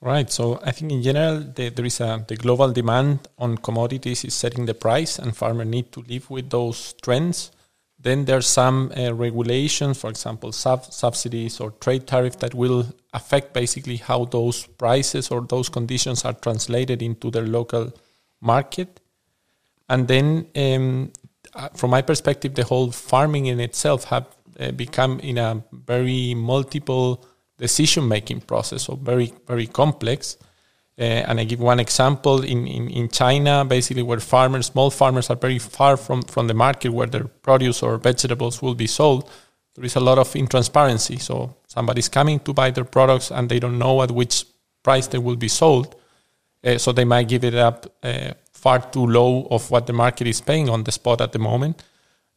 Right. 0.00 0.30
So 0.30 0.60
I 0.68 0.72
think 0.72 0.92
in 0.92 1.02
general 1.02 1.36
the, 1.56 1.70
there 1.70 1.86
is 1.86 2.00
a 2.00 2.24
the 2.28 2.36
global 2.36 2.70
demand 2.72 3.18
on 3.38 3.58
commodities 3.58 4.24
is 4.24 4.34
setting 4.34 4.66
the 4.66 4.74
price, 4.74 5.18
and 5.22 5.36
farmers 5.36 5.66
need 5.66 5.88
to 5.92 6.00
live 6.12 6.30
with 6.30 6.50
those 6.50 6.94
trends. 7.04 7.50
Then 8.00 8.26
there's 8.26 8.46
some 8.46 8.92
uh, 8.96 9.12
regulations, 9.12 10.00
for 10.00 10.08
example, 10.08 10.52
sub- 10.52 10.92
subsidies 10.92 11.60
or 11.60 11.72
trade 11.72 12.06
tariff 12.06 12.38
that 12.38 12.54
will 12.54 12.86
affect 13.12 13.52
basically 13.52 13.96
how 13.96 14.24
those 14.26 14.66
prices 14.66 15.30
or 15.30 15.40
those 15.40 15.68
conditions 15.68 16.24
are 16.24 16.32
translated 16.32 17.02
into 17.02 17.30
their 17.30 17.46
local 17.46 17.92
market. 18.40 19.00
And 19.88 20.06
then, 20.06 20.46
um, 20.54 21.12
uh, 21.54 21.68
from 21.74 21.90
my 21.90 22.02
perspective, 22.02 22.54
the 22.54 22.64
whole 22.64 22.92
farming 22.92 23.46
in 23.46 23.58
itself 23.58 24.04
have 24.04 24.26
uh, 24.60 24.70
become 24.72 25.18
in 25.20 25.38
a 25.38 25.62
very 25.72 26.34
multiple 26.34 27.24
decision 27.58 28.06
making 28.06 28.42
process, 28.42 28.84
so 28.84 28.94
very 28.94 29.32
very 29.46 29.66
complex. 29.66 30.36
Uh, 30.98 31.02
and 31.28 31.38
I 31.38 31.44
give 31.44 31.60
one 31.60 31.78
example 31.78 32.42
in, 32.42 32.66
in, 32.66 32.90
in 32.90 33.08
China, 33.08 33.64
basically 33.64 34.02
where 34.02 34.18
farmers, 34.18 34.66
small 34.66 34.90
farmers, 34.90 35.30
are 35.30 35.36
very 35.36 35.58
far 35.58 35.96
from, 35.96 36.22
from 36.22 36.48
the 36.48 36.54
market 36.54 36.90
where 36.90 37.06
their 37.06 37.24
produce 37.24 37.82
or 37.82 37.98
vegetables 37.98 38.60
will 38.60 38.74
be 38.74 38.88
sold. 38.88 39.30
There 39.76 39.84
is 39.84 39.94
a 39.94 40.00
lot 40.00 40.18
of 40.18 40.32
intransparency. 40.32 41.20
So 41.20 41.54
somebody's 41.68 42.08
coming 42.08 42.40
to 42.40 42.52
buy 42.52 42.72
their 42.72 42.84
products 42.84 43.30
and 43.30 43.48
they 43.48 43.60
don't 43.60 43.78
know 43.78 44.02
at 44.02 44.10
which 44.10 44.44
price 44.82 45.06
they 45.06 45.18
will 45.18 45.36
be 45.36 45.48
sold. 45.48 45.94
Uh, 46.64 46.78
so 46.78 46.90
they 46.90 47.04
might 47.04 47.28
give 47.28 47.44
it 47.44 47.54
up 47.54 47.86
uh, 48.02 48.32
far 48.52 48.80
too 48.80 49.06
low 49.06 49.46
of 49.52 49.70
what 49.70 49.86
the 49.86 49.92
market 49.92 50.26
is 50.26 50.40
paying 50.40 50.68
on 50.68 50.82
the 50.82 50.90
spot 50.90 51.20
at 51.20 51.30
the 51.30 51.38
moment. 51.38 51.84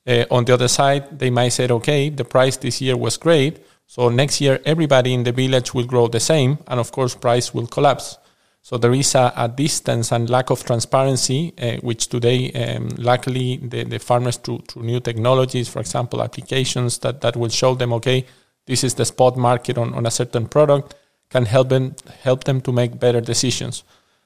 Uh, 0.06 0.26
on 0.30 0.46
the 0.46 0.54
other 0.54 0.68
side, 0.68 1.18
they 1.18 1.32
might 1.32 1.50
say, 1.50 1.68
okay, 1.68 2.10
the 2.10 2.26
price 2.26 2.58
this 2.58 2.80
year 2.80 2.96
was 2.98 3.18
great, 3.18 3.60
so 3.88 4.08
next 4.08 4.40
year, 4.40 4.60
everybody 4.66 5.14
in 5.14 5.24
the 5.24 5.34
village 5.34 5.74
will 5.74 5.84
grow 5.84 6.08
the 6.08 6.20
same, 6.20 6.60
and 6.68 6.80
of 6.80 6.94
course, 6.94 7.14
price 7.14 7.54
will 7.54 7.68
collapse. 7.68 8.18
So 8.64 8.78
there 8.78 8.94
is 8.94 9.16
a, 9.16 9.34
a 9.36 9.48
distance 9.48 10.12
and 10.12 10.30
lack 10.30 10.52
of 10.52 10.64
transparency, 10.64 11.54
uh, 11.60 11.78
which 11.82 12.08
today, 12.08 12.52
um, 12.52 12.90
luckily, 12.98 13.58
the, 13.58 13.84
the 13.84 13.98
farmers 13.98 14.38
through, 14.38 14.60
through 14.68 14.84
new 14.84 15.00
technologies, 15.00 15.68
for 15.68 15.80
example, 15.80 16.22
applications 16.22 17.00
that, 17.00 17.22
that 17.22 17.36
will 17.36 17.50
show 17.50 17.74
them, 17.74 17.92
okay, 17.94 18.26
this 18.68 18.84
is 18.84 18.94
the 18.94 19.06
spot 19.06 19.36
market 19.36 19.78
on, 19.78 19.94
on 19.96 20.06
a 20.06 20.12
certain 20.12 20.48
product, 20.48 20.94
can 21.30 21.46
help 21.46 21.70
them 21.70 21.96
help 22.22 22.44
them 22.44 22.62
to 22.62 22.72
make 22.72 23.00
better 23.00 23.22
decisions. 23.22 23.84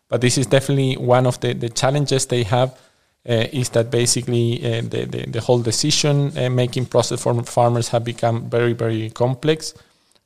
But 0.10 0.22
this 0.22 0.38
is 0.38 0.48
definitely 0.48 0.98
one 0.98 1.26
of 1.26 1.40
the, 1.40 1.54
the 1.54 1.70
challenges 1.70 2.26
they 2.26 2.44
have 2.44 2.78
uh, 3.28 3.46
is 3.54 3.70
that 3.70 3.90
basically 3.90 4.60
uh, 4.64 4.82
the, 4.82 5.06
the, 5.06 5.26
the, 5.28 5.42
whole 5.42 5.60
decision 5.60 6.38
uh, 6.38 6.50
making 6.50 6.86
process 6.88 7.24
for 7.24 7.42
farmers 7.44 7.90
have 7.90 8.04
become 8.04 8.50
very, 8.50 8.74
very 8.74 9.10
complex. 9.12 9.74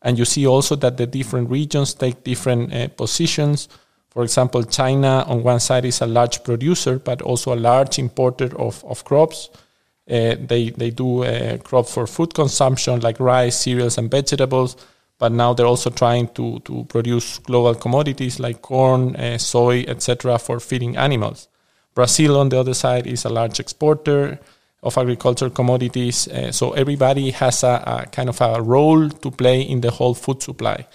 And 0.02 0.18
you 0.18 0.26
see 0.26 0.48
also 0.48 0.76
that 0.78 0.98
the 0.98 1.06
different 1.06 1.50
regions 1.50 1.94
take 1.94 2.24
different 2.24 2.98
positions. 2.98 3.70
For 4.10 4.24
example, 4.24 4.64
China 4.64 5.24
on 5.28 5.44
one 5.44 5.60
side 5.60 5.86
is 5.86 6.02
a 6.02 6.08
large 6.08 6.44
producer, 6.44 7.00
but 7.00 7.22
also 7.22 7.54
a 7.54 7.56
large 7.56 8.00
importer 8.00 8.50
of, 8.60 8.84
of 8.86 9.04
crops. 9.06 9.50
Uh, 10.10 10.36
they 10.40 10.72
they 10.72 10.90
do 10.90 11.24
uh, 11.24 11.58
crops 11.58 11.94
for 11.94 12.08
food 12.08 12.34
consumption 12.34 13.00
like 13.02 13.20
rice, 13.20 13.56
cereals, 13.56 13.98
and 13.98 14.10
vegetables. 14.10 14.76
But 15.20 15.32
now 15.34 15.54
they're 15.54 15.68
also 15.68 15.92
trying 15.92 16.30
to 16.30 16.60
to 16.62 16.86
produce 16.86 17.40
global 17.40 17.76
commodities 17.76 18.40
like 18.40 18.62
corn, 18.62 19.16
uh, 19.16 19.38
soy, 19.38 19.86
etc., 19.88 20.40
for 20.40 20.60
feeding 20.60 20.98
animals. 20.98 21.48
Brazil, 21.94 22.38
on 22.38 22.50
the 22.50 22.60
other 22.60 22.74
side, 22.74 23.06
is 23.06 23.26
a 23.26 23.30
large 23.30 23.60
exporter 23.60 24.40
of 24.82 24.98
agricultural 24.98 25.52
commodities. 25.52 26.28
Uh, 26.28 26.52
so 26.52 26.72
everybody 26.72 27.32
has 27.32 27.64
a, 27.64 27.84
a, 27.86 28.10
kind 28.10 28.30
of 28.30 28.40
a 28.42 28.62
role 28.62 29.10
to 29.10 29.32
play 29.32 29.62
in 29.62 29.82
the 29.82 29.92
whole 29.92 30.14
food 30.14 30.42
supply. 30.42 30.88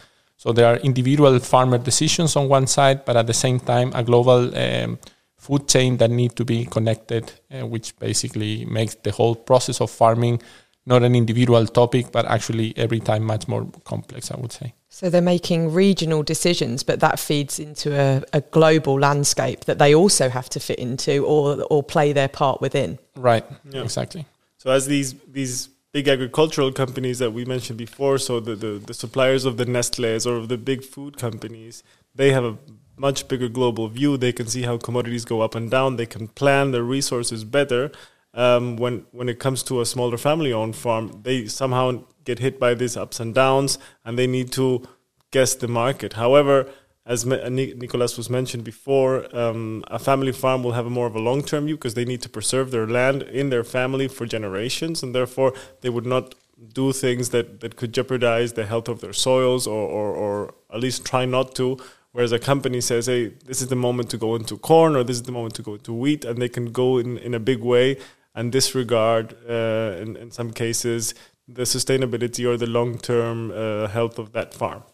So 0.45 0.53
there 0.53 0.67
are 0.67 0.77
individual 0.77 1.39
farmer 1.39 1.79
decisions 1.79 2.37
on 2.37 2.51
one 2.51 2.67
side, 2.67 3.07
but 3.07 3.17
at 3.17 3.27
the 3.27 3.33
same 3.33 3.59
time, 3.59 3.91
a 3.95 4.03
global 4.03 4.55
um, 4.55 4.99
food 5.39 5.67
chain 5.67 5.97
that 5.97 6.11
need 6.11 6.37
to 6.37 6.45
be 6.45 6.67
connected, 6.67 7.33
uh, 7.51 7.67
which 7.67 7.99
basically 7.99 8.67
makes 8.67 8.95
the 8.97 9.11
whole 9.11 9.35
process 9.35 9.81
of 9.81 9.91
farming 9.91 10.43
not 10.85 11.03
an 11.03 11.15
individual 11.15 11.67
topic, 11.67 12.13
but 12.13 12.27
actually 12.27 12.75
every 12.77 13.01
time 13.01 13.25
much 13.25 13.49
more 13.49 13.67
complex, 13.85 14.31
I 14.31 14.37
would 14.37 14.53
say. 14.53 14.75
So 14.91 15.09
they're 15.09 15.23
making 15.23 15.73
regional 15.73 16.23
decisions, 16.23 16.83
but 16.83 17.01
that 17.01 17.19
feeds 17.19 17.59
into 17.59 17.99
a, 17.99 18.23
a, 18.35 18.43
global 18.43 19.01
landscape 19.01 19.65
that 19.65 19.79
they 19.79 19.95
also 19.95 20.29
have 20.29 20.51
to 20.51 20.61
fit 20.61 20.79
into 20.79 21.25
or 21.25 21.63
or 21.71 21.83
play 21.83 22.13
their 22.13 22.29
part 22.29 22.61
within. 22.61 22.99
Right. 23.17 23.47
Yeah. 23.71 23.83
Exactly. 23.83 24.27
So 24.59 24.71
as 24.71 24.85
these 24.85 25.15
these 25.27 25.71
big 25.95 26.09
agricultural 26.09 26.73
companies 26.73 27.21
that 27.21 27.33
we 27.33 27.45
mentioned 27.45 27.79
before, 27.79 28.19
so 28.19 28.41
the, 28.41 28.57
the, 28.57 28.73
the 28.85 28.93
suppliers 28.93 29.45
of 29.45 29.57
the 29.57 29.65
Nestle's 29.65 30.27
or 30.27 30.37
of 30.37 30.49
the 30.49 30.59
big 30.59 30.85
food 30.85 31.17
companies, 31.17 31.85
they 32.15 32.33
have 32.33 32.45
a 32.45 32.59
much 32.97 33.29
bigger 33.29 33.49
global 33.49 33.87
view. 33.89 34.17
They 34.17 34.33
can 34.33 34.49
see 34.49 34.63
how 34.63 34.77
commodities 34.77 35.25
go 35.25 35.41
up 35.41 35.55
and 35.55 35.71
down. 35.71 35.97
They 35.97 36.07
can 36.07 36.27
plan 36.29 36.73
their 36.73 36.83
resources 36.83 37.45
better 37.45 37.93
um, 38.35 38.77
when 38.77 39.07
when 39.13 39.29
it 39.29 39.39
comes 39.39 39.63
to 39.65 39.81
a 39.81 39.87
smaller 39.87 40.19
family-owned 40.19 40.77
farm, 40.77 41.21
they 41.23 41.47
somehow 41.47 42.05
get 42.25 42.41
hit 42.41 42.59
by 42.59 42.75
these 42.75 42.97
ups 42.97 43.21
and 43.21 43.35
downs, 43.35 43.79
and 44.05 44.19
they 44.19 44.27
need 44.27 44.51
to 44.53 44.83
guess 45.31 45.55
the 45.55 45.69
market. 45.69 46.15
However, 46.15 46.69
as 47.07 47.27
uh, 47.27 47.49
Nicolas 47.51 48.17
was 48.17 48.31
mentioned 48.31 48.65
before, 48.65 49.27
um, 49.37 49.85
a 49.89 49.99
family 49.99 50.33
farm 50.33 50.63
will 50.63 50.73
have 50.73 50.87
a 50.87 50.91
more 50.91 51.07
of 51.07 51.15
a 51.15 51.19
long-term 51.19 51.67
view 51.67 51.77
because 51.77 51.95
they 51.95 52.07
need 52.07 52.23
to 52.23 52.29
preserve 52.31 52.71
their 52.71 52.87
land 52.87 53.23
in 53.23 53.51
their 53.51 53.65
family 53.65 54.09
for 54.09 54.25
generations, 54.25 55.03
and 55.03 55.15
therefore 55.15 55.53
they 55.83 55.91
would 55.91 56.07
not 56.07 56.35
do 56.73 56.93
things 56.93 57.31
that, 57.31 57.61
that 57.61 57.77
could 57.77 57.93
jeopardize 57.93 58.55
the 58.55 58.65
health 58.65 58.89
of 58.89 59.01
their 59.01 59.13
soils 59.13 59.67
or, 59.67 59.87
or, 59.87 60.15
or 60.15 60.55
at 60.73 60.81
least 60.81 61.05
try 61.05 61.25
not 61.25 61.55
to. 61.55 61.77
Whereas 62.13 62.33
a 62.33 62.39
company 62.39 62.81
says, 62.81 63.07
hey, 63.07 63.35
this 63.45 63.61
is 63.61 63.69
the 63.69 63.77
moment 63.77 64.09
to 64.11 64.17
go 64.17 64.37
into 64.37 64.57
corn 64.57 64.95
or 64.97 65.03
this 65.03 65.17
is 65.17 65.25
the 65.25 65.33
moment 65.33 65.55
to 65.57 65.63
go 65.63 65.75
into 65.75 65.93
wheat, 65.93 66.25
and 66.25 66.41
they 66.41 66.49
can 66.49 66.73
go 66.73 66.97
in, 66.99 67.19
in 67.19 67.35
a 67.35 67.41
big 67.41 67.61
way 67.61 67.99
and 68.35 68.51
disregard, 68.51 69.37
uh, 69.49 69.97
in, 70.01 70.17
in 70.17 70.31
some 70.31 70.53
cases, 70.53 71.15
the 71.47 71.63
sustainability 71.63 72.49
or 72.49 72.57
the 72.57 72.67
long 72.67 72.97
term 72.97 73.51
uh, 73.51 73.89
health 73.89 74.19
of 74.19 74.33
that 74.33 74.55
farm. 74.55 74.85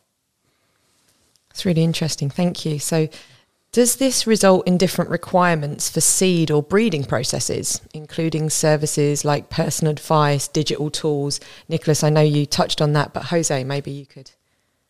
It's 1.51 1.65
really 1.65 1.85
interesting. 1.85 2.31
Thank 2.31 2.65
you. 2.65 2.79
So, 2.79 3.09
does 3.73 3.97
this 3.97 4.27
result 4.27 4.67
in 4.67 4.79
different 4.79 5.11
requirements 5.11 5.89
for 5.89 6.01
seed 6.01 6.51
or 6.51 6.61
breeding 6.61 7.05
processes, 7.05 7.81
including 7.95 8.51
services 8.51 9.25
like 9.25 9.49
personal 9.49 9.93
advice, 9.93 10.49
digital 10.49 10.91
tools? 10.91 11.39
Nicholas, 11.69 12.03
I 12.03 12.11
know 12.11 12.21
you 12.21 12.47
touched 12.47 12.83
on 12.83 12.95
that, 12.95 13.13
but 13.13 13.27
Jose, 13.27 13.63
maybe 13.63 13.93
you 13.93 14.07
could. 14.07 14.33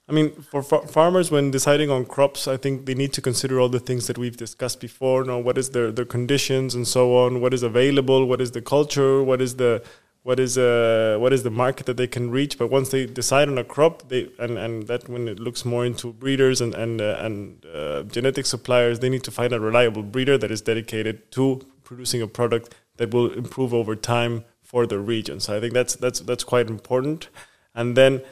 I 0.08 0.12
mean, 0.12 0.32
for 0.42 0.62
far- 0.62 0.86
farmers, 0.88 1.30
when 1.30 1.50
deciding 1.50 1.90
on 1.90 2.06
crops, 2.06 2.48
I 2.48 2.56
think 2.56 2.86
they 2.86 2.94
need 2.94 3.12
to 3.12 3.20
consider 3.20 3.60
all 3.60 3.68
the 3.68 3.78
things 3.78 4.06
that 4.08 4.18
we've 4.18 4.36
discussed 4.36 4.80
before. 4.80 5.20
You 5.20 5.28
know, 5.28 5.38
what 5.38 5.58
is 5.58 5.70
their, 5.70 5.92
their 5.92 6.06
conditions 6.06 6.74
and 6.74 6.88
so 6.88 7.16
on? 7.16 7.40
What 7.40 7.54
is 7.54 7.62
available? 7.62 8.24
What 8.24 8.40
is 8.40 8.50
the 8.50 8.62
culture? 8.62 9.22
What 9.22 9.40
is 9.40 9.56
the 9.56 9.84
what 10.22 10.38
is 10.38 10.58
uh, 10.58 11.16
what 11.18 11.32
is 11.32 11.42
the 11.42 11.50
market 11.50 11.86
that 11.86 11.96
they 11.96 12.06
can 12.06 12.30
reach. 12.30 12.58
But 12.58 12.70
once 12.70 12.90
they 12.90 13.06
decide 13.06 13.48
on 13.48 13.58
a 13.58 13.64
crop, 13.64 14.08
they 14.08 14.28
and, 14.38 14.58
and 14.58 14.86
that 14.86 15.08
when 15.08 15.28
it 15.28 15.40
looks 15.40 15.64
more 15.64 15.84
into 15.86 16.12
breeders 16.12 16.60
and 16.60 16.74
and 16.74 17.00
uh, 17.00 17.16
and 17.20 17.64
uh, 17.66 18.02
genetic 18.04 18.46
suppliers, 18.46 19.00
they 19.00 19.08
need 19.08 19.24
to 19.24 19.30
find 19.30 19.52
a 19.52 19.60
reliable 19.60 20.02
breeder 20.02 20.36
that 20.38 20.50
is 20.50 20.60
dedicated 20.60 21.30
to 21.32 21.60
producing 21.84 22.22
a 22.22 22.26
product 22.26 22.74
that 22.96 23.12
will 23.12 23.32
improve 23.32 23.72
over 23.72 23.96
time 23.96 24.44
for 24.62 24.86
the 24.86 24.98
region. 24.98 25.40
So 25.40 25.56
I 25.56 25.60
think 25.60 25.72
that's 25.72 25.96
that's 25.96 26.20
that's 26.20 26.44
quite 26.44 26.68
important. 26.68 27.28
And 27.74 27.96
then 27.96 28.22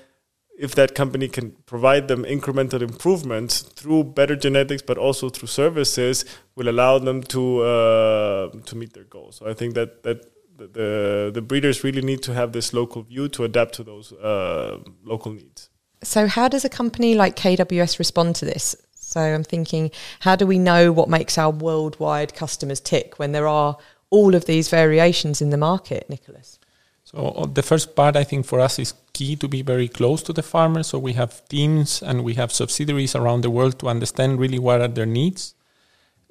if 0.59 0.75
that 0.75 0.95
company 0.95 1.29
can 1.29 1.53
provide 1.67 2.09
them 2.09 2.25
incremental 2.25 2.83
improvements 2.83 3.63
through 3.63 4.05
better 4.05 4.35
genetics, 4.35 4.83
but 4.83 4.99
also 4.99 5.29
through 5.29 5.47
services, 5.47 6.25
will 6.57 6.69
allow 6.69 6.99
them 6.99 7.23
to 7.23 7.61
uh, 7.63 8.51
to 8.67 8.77
meet 8.77 8.93
their 8.93 9.05
goals. 9.05 9.37
So 9.37 9.49
I 9.49 9.55
think 9.55 9.75
that 9.75 10.03
that 10.03 10.31
the, 10.67 11.31
the, 11.33 11.43
breeders 11.43 11.85
really 11.85 12.03
need 12.03 12.23
to 12.23 12.35
have 12.35 12.53
this 12.53 12.73
local 12.73 13.03
view 13.03 13.29
to 13.29 13.45
adapt 13.45 13.75
to 13.75 13.85
those 13.85 14.13
uh, 14.13 14.79
local 15.05 15.33
needs. 15.33 15.71
So, 16.03 16.27
how 16.27 16.49
does 16.49 16.65
a 16.65 16.69
company 16.69 17.15
like 17.15 17.37
KWS 17.37 17.99
respond 17.99 18.37
to 18.37 18.45
this? 18.45 18.77
So, 18.95 19.21
I'm 19.21 19.45
thinking, 19.45 19.91
how 20.21 20.37
do 20.37 20.47
we 20.47 20.59
know 20.59 20.93
what 20.93 21.09
makes 21.09 21.39
our 21.39 21.51
worldwide 21.51 22.35
customers 22.35 22.81
tick 22.81 23.19
when 23.19 23.33
there 23.33 23.49
are 23.49 23.77
all 24.11 24.35
of 24.35 24.47
these 24.47 24.69
variations 24.69 25.41
in 25.41 25.51
the 25.51 25.57
market, 25.57 26.09
Nicholas? 26.09 26.59
So, 27.05 27.19
uh, 27.19 27.47
the 27.47 27.63
first 27.63 27.97
part 27.97 28.17
I 28.17 28.25
think 28.25 28.47
for 28.47 28.61
us 28.61 28.79
is 28.79 28.95
key 29.13 29.35
to 29.37 29.49
be 29.49 29.63
very 29.63 29.89
close 29.89 30.23
to 30.25 30.33
the 30.33 30.43
farmers. 30.43 30.89
So, 30.89 30.99
we 30.99 31.15
have 31.15 31.47
teams 31.49 32.03
and 32.03 32.23
we 32.23 32.35
have 32.35 32.53
subsidiaries 32.53 33.17
around 33.17 33.41
the 33.43 33.51
world 33.51 33.79
to 33.81 33.89
understand 33.89 34.39
really 34.39 34.59
what 34.59 34.81
are 34.81 34.89
their 34.89 35.07
needs. 35.07 35.55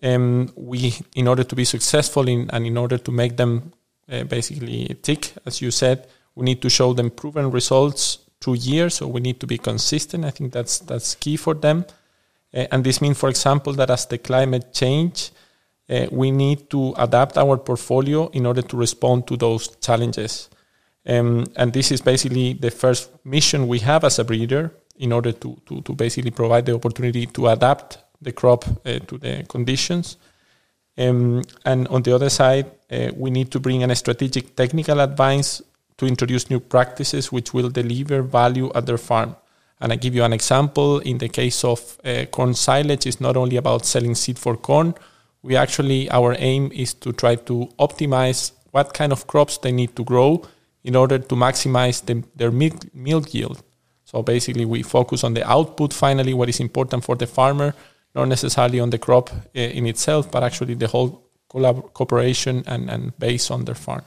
Um, 0.04 0.54
we, 0.56 0.94
in 1.16 1.28
order 1.28 1.44
to 1.44 1.56
be 1.56 1.66
successful 1.66 2.28
in, 2.28 2.50
and 2.52 2.68
in 2.68 2.78
order 2.78 3.00
to 3.00 3.12
make 3.12 3.38
them 3.38 3.74
uh, 4.12 4.24
basically 4.24 4.98
tick, 5.02 5.34
as 5.46 5.62
you 5.62 5.72
said. 5.72 6.08
We 6.36 6.46
need 6.46 6.62
to 6.62 6.70
show 6.70 6.94
them 6.94 7.10
proven 7.10 7.52
results 7.52 8.20
through 8.40 8.56
years, 8.56 8.96
so 8.96 9.08
we 9.08 9.22
need 9.22 9.40
to 9.40 9.48
be 9.48 9.58
consistent. 9.58 10.26
I 10.26 10.30
think 10.30 10.54
that's 10.54 10.80
that's 10.80 11.16
key 11.16 11.38
for 11.38 11.56
them. 11.56 11.86
Uh, 12.54 12.66
and 12.72 12.84
this 12.84 13.02
means, 13.02 13.18
for 13.18 13.30
example, 13.30 13.74
that 13.74 13.90
as 13.90 14.06
the 14.06 14.18
climate 14.18 14.74
change, 14.74 15.32
uh, 15.90 16.08
we 16.12 16.32
need 16.32 16.70
to 16.70 16.94
adapt 16.98 17.38
our 17.38 17.58
portfolio 17.58 18.28
in 18.30 18.46
order 18.46 18.62
to 18.62 18.78
respond 18.78 19.28
to 19.28 19.38
those 19.38 19.76
challenges. 19.78 20.50
Um, 21.08 21.46
and 21.56 21.72
this 21.72 21.92
is 21.92 22.02
basically 22.02 22.54
the 22.54 22.72
first 22.72 23.10
mission 23.26 23.68
we 23.68 23.80
have 23.80 24.04
as 24.04 24.20
a 24.20 24.24
breeder 24.26 24.72
in 24.98 25.14
order 25.14 25.32
to, 25.32 25.58
to, 25.66 25.82
to 25.82 25.94
basically 25.94 26.32
provide 26.32 26.66
the 26.66 26.76
opportunity 26.76 27.26
to 27.28 27.48
adapt 27.48 28.00
the 28.22 28.32
crop 28.32 28.66
uh, 28.68 29.00
to 29.00 29.18
the 29.18 29.46
conditions. 29.48 30.18
Um, 30.98 31.44
and 31.64 31.88
on 31.90 32.02
the 32.04 32.16
other 32.16 32.30
side, 32.30 32.72
uh, 32.92 33.12
we 33.16 33.30
need 33.30 33.52
to 33.52 33.60
bring 33.60 33.82
in 33.82 33.92
a 33.92 33.96
strategic 33.96 34.56
technical 34.56 35.00
advice 35.00 35.62
to 35.98 36.06
introduce 36.06 36.50
new 36.50 36.60
practices 36.60 37.32
which 37.32 37.54
will 37.54 37.70
deliver 37.70 38.22
value 38.22 38.72
at 38.74 38.86
their 38.86 38.98
farm. 38.98 39.36
And 39.80 39.94
I 39.94 39.96
give 39.96 40.16
you 40.16 40.24
an 40.24 40.34
example. 40.34 41.00
In 41.00 41.20
the 41.20 41.30
case 41.30 41.64
of 41.64 42.00
uh, 42.04 42.26
corn 42.32 42.54
silage, 42.56 43.06
it's 43.06 43.22
not 43.22 43.38
only 43.38 43.58
about 43.58 43.86
selling 43.86 44.16
seed 44.16 44.40
for 44.40 44.58
corn. 44.58 44.96
We 45.44 45.56
actually, 45.56 46.10
our 46.10 46.36
aim 46.40 46.72
is 46.74 46.94
to 46.96 47.14
try 47.14 47.36
to 47.36 47.70
optimize 47.80 48.52
what 48.72 48.94
kind 48.94 49.12
of 49.12 49.28
crops 49.28 49.60
they 49.60 49.72
need 49.72 49.96
to 49.96 50.04
grow 50.04 50.44
in 50.84 50.96
order 50.96 51.20
to 51.20 51.36
maximize 51.36 52.04
the, 52.04 52.24
their 52.36 52.52
milk, 52.52 52.94
milk 52.94 53.34
yield. 53.34 53.62
So 54.06 54.24
basically, 54.24 54.66
we 54.66 54.84
focus 54.84 55.24
on 55.24 55.34
the 55.34 55.48
output 55.48 55.94
finally, 55.94 56.34
what 56.34 56.50
is 56.50 56.60
important 56.60 57.04
for 57.04 57.16
the 57.16 57.28
farmer, 57.28 57.76
not 58.18 58.28
necessarily 58.28 58.80
on 58.80 58.90
the 58.90 58.98
crop 58.98 59.30
uh, 59.30 59.60
in 59.78 59.86
itself, 59.86 60.32
but 60.32 60.44
actually 60.44 60.74
the 60.74 60.88
whole 60.88 61.24
collab- 61.50 61.94
cooperation 61.94 62.64
and, 62.68 62.90
and 62.90 63.18
base 63.20 63.52
on 63.52 63.66
their 63.66 63.76
farm. 63.76 64.04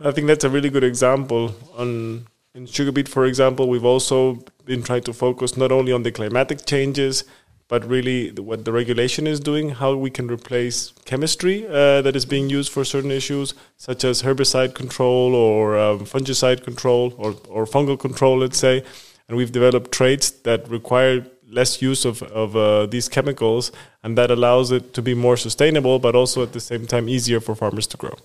I 0.00 0.12
think 0.12 0.26
that's 0.26 0.44
a 0.44 0.50
really 0.50 0.70
good 0.70 0.84
example. 0.84 1.54
On 1.76 2.26
in 2.54 2.66
sugar 2.66 2.92
beet, 2.92 3.08
for 3.08 3.24
example, 3.26 3.68
we've 3.68 3.84
also 3.84 4.42
been 4.64 4.82
trying 4.82 5.02
to 5.02 5.12
focus 5.12 5.56
not 5.56 5.70
only 5.70 5.92
on 5.92 6.02
the 6.02 6.10
climatic 6.10 6.66
changes, 6.66 7.24
but 7.68 7.84
really 7.84 8.30
what 8.32 8.64
the 8.64 8.72
regulation 8.72 9.26
is 9.26 9.38
doing, 9.38 9.70
how 9.70 9.94
we 9.94 10.10
can 10.10 10.26
replace 10.28 10.92
chemistry 11.04 11.66
uh, 11.68 12.00
that 12.02 12.16
is 12.16 12.24
being 12.24 12.48
used 12.48 12.72
for 12.72 12.84
certain 12.84 13.10
issues, 13.10 13.54
such 13.76 14.04
as 14.04 14.22
herbicide 14.22 14.74
control 14.74 15.34
or 15.34 15.78
um, 15.78 16.00
fungicide 16.00 16.64
control 16.64 17.14
or, 17.18 17.36
or 17.48 17.66
fungal 17.66 17.98
control, 17.98 18.38
let's 18.38 18.58
say. 18.58 18.82
And 19.28 19.36
we've 19.36 19.52
developed 19.52 19.92
traits 19.92 20.30
that 20.30 20.68
require 20.68 21.26
less 21.50 21.82
use 21.82 22.04
of, 22.04 22.22
of 22.22 22.56
uh, 22.56 22.86
these 22.86 23.08
chemicals, 23.08 23.72
and 24.02 24.16
that 24.18 24.30
allows 24.30 24.70
it 24.70 24.92
to 24.94 25.02
be 25.02 25.14
more 25.14 25.36
sustainable, 25.36 25.98
but 25.98 26.14
also 26.14 26.42
at 26.42 26.52
the 26.52 26.60
same 26.60 26.86
time 26.86 27.08
easier 27.08 27.40
for 27.40 27.54
farmers 27.54 27.86
to 27.88 27.96
grow. 27.96 28.16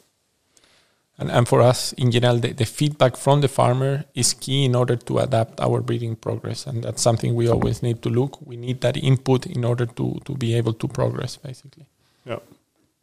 And, 1.18 1.30
and 1.32 1.48
for 1.48 1.62
us, 1.62 1.94
in 1.94 2.12
general, 2.12 2.38
the, 2.38 2.54
the 2.54 2.66
feedback 2.66 3.16
from 3.18 3.42
the 3.42 3.48
farmer 3.48 4.04
is 4.16 4.34
key 4.34 4.66
in 4.66 4.76
order 4.76 4.96
to 4.96 5.20
adapt 5.20 5.60
our 5.62 5.80
breeding 5.82 6.16
progress. 6.16 6.66
And 6.66 6.84
that's 6.84 7.02
something 7.02 7.36
we 7.36 7.48
always 7.48 7.84
need 7.84 8.02
to 8.02 8.10
look. 8.10 8.40
We 8.46 8.58
need 8.58 8.82
that 8.82 8.98
input 8.98 9.46
in 9.46 9.64
order 9.64 9.86
to, 9.86 10.20
to 10.26 10.34
be 10.36 10.56
able 10.56 10.74
to 10.74 10.88
progress, 10.88 11.38
basically. 11.38 11.86
Yeah. 12.26 12.40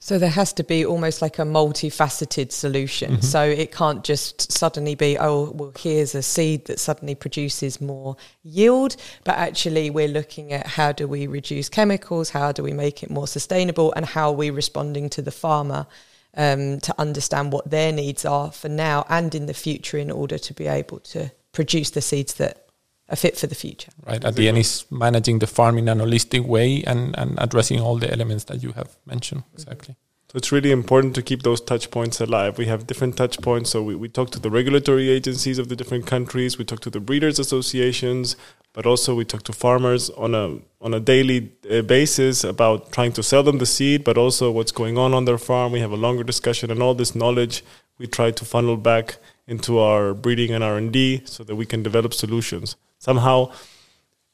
So 0.03 0.19
there 0.19 0.31
has 0.31 0.55
to 0.55 0.65
be 0.65 0.85
almost 0.85 1.21
like 1.21 1.39
a 1.39 1.43
multifaceted 1.43 2.53
solution. 2.53 3.13
Mm-hmm. 3.13 3.21
So 3.21 3.43
it 3.43 3.71
can't 3.71 4.03
just 4.03 4.51
suddenly 4.51 4.95
be, 4.95 5.19
oh, 5.19 5.51
well, 5.51 5.73
here's 5.79 6.15
a 6.15 6.23
seed 6.23 6.65
that 6.67 6.81
suddenly 6.81 7.15
produces 7.15 7.83
more 7.83 8.17
yield. 8.43 8.97
But 9.25 9.37
actually, 9.37 9.91
we're 9.91 10.09
looking 10.09 10.55
at 10.55 10.67
how 10.67 10.93
do 10.93 11.07
we 11.07 11.27
reduce 11.27 11.69
chemicals, 11.69 12.31
how 12.31 12.51
do 12.51 12.63
we 12.63 12.73
make 12.73 13.03
it 13.03 13.11
more 13.11 13.29
sustainable, 13.29 13.93
and 13.95 14.07
how 14.07 14.31
are 14.31 14.37
we 14.37 14.49
responding 14.49 15.11
to 15.11 15.23
the 15.23 15.31
farmer 15.31 15.87
um, 16.35 16.81
to 16.81 16.95
understand 16.99 17.53
what 17.53 17.71
their 17.71 17.93
needs 17.93 18.25
are 18.25 18.51
for 18.51 18.71
now 18.71 19.05
and 19.11 19.35
in 19.35 19.45
the 19.45 19.55
future 19.55 19.99
in 19.99 20.11
order 20.11 20.39
to 20.39 20.55
be 20.55 20.67
able 20.67 21.01
to 21.01 21.31
produce 21.53 21.91
the 21.91 22.01
seeds 22.01 22.35
that 22.35 22.70
are 23.11 23.17
fit 23.17 23.37
for 23.37 23.47
the 23.47 23.55
future. 23.55 23.91
Right. 24.07 24.25
At 24.25 24.37
the 24.37 24.49
end, 24.49 24.59
is 24.59 24.87
managing 24.91 25.41
the 25.41 25.47
farm 25.47 25.79
in 25.79 25.89
an 25.89 25.99
holistic 25.99 26.45
way 26.47 26.83
and, 26.87 27.19
and 27.19 27.39
addressing 27.39 27.81
all 27.81 27.99
the 27.99 28.11
elements 28.11 28.45
that 28.45 28.63
you 28.63 28.73
have 28.73 28.97
mentioned. 29.05 29.43
Exactly. 29.53 29.97
So 30.31 30.37
it's 30.37 30.53
really 30.53 30.71
important 30.71 31.17
to 31.17 31.23
keep 31.23 31.43
those 31.43 31.61
touch 31.61 31.91
points 31.91 32.21
alive. 32.21 32.57
We 32.57 32.67
have 32.67 32.87
different 32.87 33.17
touch 33.17 33.43
points. 33.43 33.71
So 33.71 33.83
we, 33.83 33.97
we 33.97 34.09
talk 34.09 34.31
to 34.31 34.39
the 34.39 34.49
regulatory 34.49 35.11
agencies 35.11 35.59
of 35.59 35.69
the 35.69 35.75
different 35.75 36.07
countries. 36.07 36.57
We 36.57 36.65
talk 36.65 36.79
to 36.81 36.91
the 36.91 37.01
breeders 37.01 37.41
associations, 37.41 38.37
but 38.73 38.87
also 38.87 39.17
we 39.17 39.25
talk 39.25 39.43
to 39.45 39.53
farmers 39.53 40.09
on 40.11 40.37
a 40.37 40.59
on 40.81 40.95
a 40.95 41.01
daily 41.01 41.51
uh, 41.69 41.83
basis 41.83 42.45
about 42.45 42.93
trying 42.93 43.13
to 43.15 43.25
sell 43.25 43.43
them 43.43 43.59
the 43.59 43.67
seed, 43.67 44.05
but 44.05 44.17
also 44.17 44.53
what's 44.53 44.71
going 44.71 44.97
on 44.97 45.15
on 45.15 45.25
their 45.25 45.37
farm. 45.37 45.73
We 45.73 45.81
have 45.81 45.91
a 45.91 45.97
longer 45.97 46.23
discussion, 46.23 46.71
and 46.71 46.81
all 46.81 46.95
this 46.95 47.17
knowledge 47.17 47.65
we 47.99 48.07
try 48.07 48.31
to 48.31 48.45
funnel 48.45 48.77
back 48.77 49.19
into 49.51 49.81
our 49.81 50.15
breeding 50.15 50.53
and 50.55 50.63
R 50.63 50.77
and 50.79 50.93
D 50.93 51.23
so 51.25 51.43
that 51.45 51.57
we 51.57 51.67
can 51.67 51.83
develop 51.83 52.15
solutions. 52.15 52.77
Somehow 52.99 53.53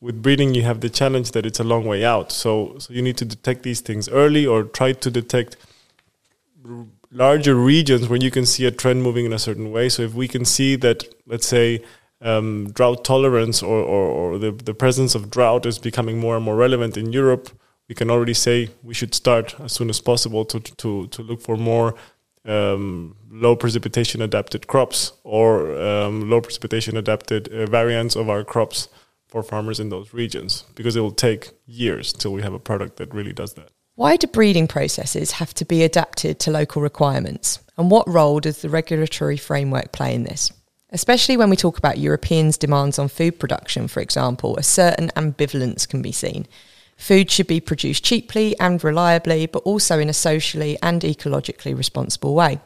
with 0.01 0.23
breeding 0.23 0.55
you 0.55 0.63
have 0.63 0.81
the 0.81 0.91
challenge 0.91 1.33
that 1.33 1.47
it's 1.47 1.59
a 1.59 1.65
long 1.65 1.85
way 1.87 2.05
out. 2.05 2.31
So 2.31 2.77
so 2.79 2.93
you 2.93 3.03
need 3.03 3.17
to 3.17 3.25
detect 3.25 3.63
these 3.63 3.81
things 3.81 4.09
early 4.09 4.45
or 4.47 4.65
try 4.65 4.93
to 4.93 5.11
detect 5.11 5.57
larger 7.11 7.55
regions 7.55 8.09
where 8.09 8.23
you 8.27 8.31
can 8.31 8.45
see 8.45 8.67
a 8.67 8.71
trend 8.71 9.03
moving 9.03 9.25
in 9.25 9.33
a 9.33 9.39
certain 9.39 9.73
way. 9.73 9.89
So 9.89 10.03
if 10.03 10.13
we 10.13 10.29
can 10.29 10.45
see 10.45 10.77
that 10.77 10.99
let's 11.27 11.47
say 11.47 11.83
um, 12.21 12.71
drought 12.73 13.05
tolerance 13.05 13.63
or, 13.63 13.79
or, 13.79 14.07
or 14.09 14.39
the, 14.39 14.51
the 14.51 14.75
presence 14.75 15.15
of 15.15 15.31
drought 15.31 15.65
is 15.67 15.79
becoming 15.79 16.19
more 16.19 16.37
and 16.37 16.45
more 16.45 16.57
relevant 16.57 16.97
in 16.97 17.13
Europe, 17.13 17.51
we 17.89 17.95
can 17.95 18.11
already 18.11 18.35
say 18.35 18.69
we 18.83 18.95
should 18.95 19.15
start 19.15 19.55
as 19.61 19.73
soon 19.73 19.89
as 19.89 20.01
possible 20.01 20.45
to, 20.45 20.61
to, 20.61 21.07
to 21.09 21.23
look 21.23 21.41
for 21.41 21.57
more 21.57 21.95
um, 22.47 23.17
low 23.31 23.57
precipitation 23.57 24.23
adapted 24.23 24.67
crops 24.67 25.13
or 25.25 25.77
um, 25.81 26.31
low 26.31 26.41
precipitation 26.41 26.97
adapted 26.97 27.49
uh, 27.49 27.67
variants 27.67 28.17
of 28.17 28.29
our 28.29 28.45
crops 28.45 28.89
for 29.29 29.43
farmers 29.43 29.81
in 29.81 29.89
those 29.89 30.15
regions 30.15 30.65
because 30.75 30.97
it 30.97 31.01
will 31.01 31.11
take 31.11 31.51
years 31.67 32.13
till 32.13 32.33
we 32.33 32.43
have 32.43 32.55
a 32.55 32.59
product 32.59 32.97
that 32.97 33.13
really 33.13 33.33
does 33.33 33.55
that. 33.55 33.71
Why 33.97 34.17
do 34.17 34.27
breeding 34.27 34.69
processes 34.69 35.33
have 35.33 35.55
to 35.55 35.65
be 35.65 35.83
adapted 35.83 36.39
to 36.41 36.51
local 36.51 36.83
requirements? 36.83 37.61
And 37.79 37.91
what 37.91 38.09
role 38.09 38.41
does 38.41 38.63
the 38.63 38.69
regulatory 38.69 39.37
framework 39.37 39.93
play 39.93 40.15
in 40.15 40.25
this? 40.25 40.53
Especially 40.91 41.37
when 41.37 41.51
we 41.51 41.57
talk 41.57 41.79
about 41.79 41.99
Europeans' 41.99 42.59
demands 42.59 42.99
on 42.99 43.09
food 43.09 43.39
production, 43.39 43.89
for 43.89 44.01
example, 44.01 44.57
a 44.57 44.63
certain 44.63 45.09
ambivalence 45.17 45.89
can 45.89 46.03
be 46.03 46.13
seen. 46.13 46.47
Food 46.97 47.31
should 47.31 47.47
be 47.47 47.61
produced 47.61 48.05
cheaply 48.05 48.59
and 48.59 48.83
reliably, 48.83 49.47
but 49.47 49.63
also 49.65 49.99
in 49.99 50.09
a 50.09 50.15
socially 50.15 50.79
and 50.83 51.03
ecologically 51.03 51.77
responsible 51.77 52.35
way. 52.35 52.61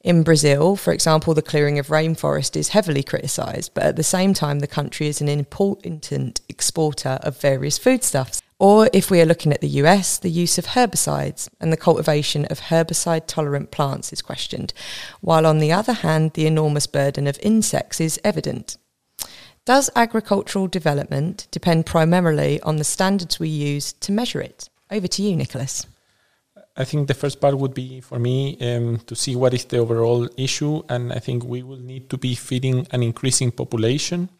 In 0.00 0.22
Brazil, 0.22 0.76
for 0.76 0.92
example, 0.92 1.34
the 1.34 1.42
clearing 1.42 1.78
of 1.78 1.88
rainforest 1.88 2.56
is 2.56 2.68
heavily 2.68 3.02
criticised, 3.02 3.72
but 3.74 3.84
at 3.84 3.96
the 3.96 4.04
same 4.04 4.32
time, 4.32 4.60
the 4.60 4.66
country 4.66 5.08
is 5.08 5.20
an 5.20 5.28
important 5.28 6.40
exporter 6.48 7.18
of 7.22 7.40
various 7.40 7.78
foodstuffs. 7.78 8.40
Or 8.60 8.88
if 8.92 9.10
we 9.10 9.20
are 9.20 9.26
looking 9.26 9.52
at 9.52 9.60
the 9.60 9.68
US, 9.82 10.18
the 10.18 10.30
use 10.30 10.56
of 10.56 10.66
herbicides 10.66 11.48
and 11.60 11.72
the 11.72 11.76
cultivation 11.76 12.44
of 12.46 12.60
herbicide 12.60 13.26
tolerant 13.26 13.70
plants 13.70 14.12
is 14.12 14.22
questioned, 14.22 14.72
while 15.20 15.46
on 15.46 15.58
the 15.58 15.72
other 15.72 15.92
hand, 15.92 16.32
the 16.34 16.46
enormous 16.46 16.86
burden 16.86 17.26
of 17.26 17.38
insects 17.42 18.00
is 18.00 18.20
evident. 18.24 18.76
Does 19.68 19.90
agricultural 19.94 20.66
development 20.66 21.46
depend 21.50 21.84
primarily 21.84 22.58
on 22.62 22.76
the 22.76 22.84
standards 22.84 23.38
we 23.38 23.50
use 23.50 23.92
to 24.00 24.12
measure 24.12 24.40
it? 24.40 24.70
Over 24.90 25.08
to 25.08 25.22
you, 25.22 25.36
Nicholas. 25.36 25.84
I 26.74 26.84
think 26.84 27.06
the 27.06 27.12
first 27.12 27.38
part 27.38 27.58
would 27.58 27.74
be 27.74 28.00
for 28.00 28.18
me 28.18 28.56
um, 28.62 29.00
to 29.00 29.14
see 29.14 29.36
what 29.36 29.52
is 29.52 29.66
the 29.66 29.76
overall 29.76 30.26
issue, 30.38 30.82
and 30.88 31.12
I 31.12 31.18
think 31.18 31.44
we 31.44 31.62
will 31.62 31.82
need 31.92 32.08
to 32.08 32.16
be 32.16 32.34
feeding 32.34 32.86
an 32.92 33.02
increasing 33.02 33.50
population 33.50 34.30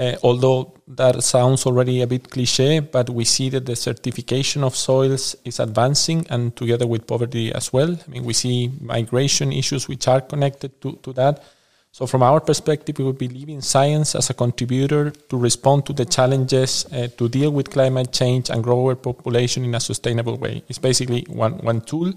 uh, 0.00 0.16
although 0.22 0.72
that 0.88 1.22
sounds 1.22 1.66
already 1.66 2.00
a 2.00 2.06
bit 2.06 2.30
cliche, 2.30 2.80
but 2.80 3.10
we 3.10 3.24
see 3.24 3.50
that 3.50 3.64
desertification 3.64 4.62
of 4.62 4.74
soils 4.76 5.36
is 5.44 5.60
advancing 5.60 6.26
and 6.30 6.54
together 6.56 6.86
with 6.86 7.06
poverty 7.06 7.52
as 7.52 7.72
well. 7.72 7.92
I 8.06 8.10
mean, 8.10 8.24
we 8.24 8.32
see 8.32 8.70
migration 8.80 9.52
issues 9.52 9.88
which 9.88 10.08
are 10.08 10.20
connected 10.20 10.80
to, 10.82 10.98
to 11.02 11.12
that. 11.14 11.44
So, 11.92 12.06
from 12.06 12.22
our 12.22 12.40
perspective, 12.40 12.98
we 12.98 13.04
would 13.04 13.18
believe 13.18 13.48
in 13.48 13.60
science 13.62 14.14
as 14.14 14.30
a 14.30 14.34
contributor 14.34 15.10
to 15.10 15.36
respond 15.36 15.86
to 15.86 15.92
the 15.92 16.04
challenges 16.04 16.86
uh, 16.92 17.08
to 17.18 17.28
deal 17.28 17.50
with 17.50 17.70
climate 17.70 18.12
change 18.12 18.48
and 18.48 18.62
grow 18.62 18.86
our 18.86 18.94
population 18.94 19.64
in 19.64 19.74
a 19.74 19.80
sustainable 19.80 20.36
way. 20.36 20.62
It's 20.68 20.78
basically 20.78 21.26
one, 21.28 21.54
one 21.58 21.80
tool. 21.80 22.12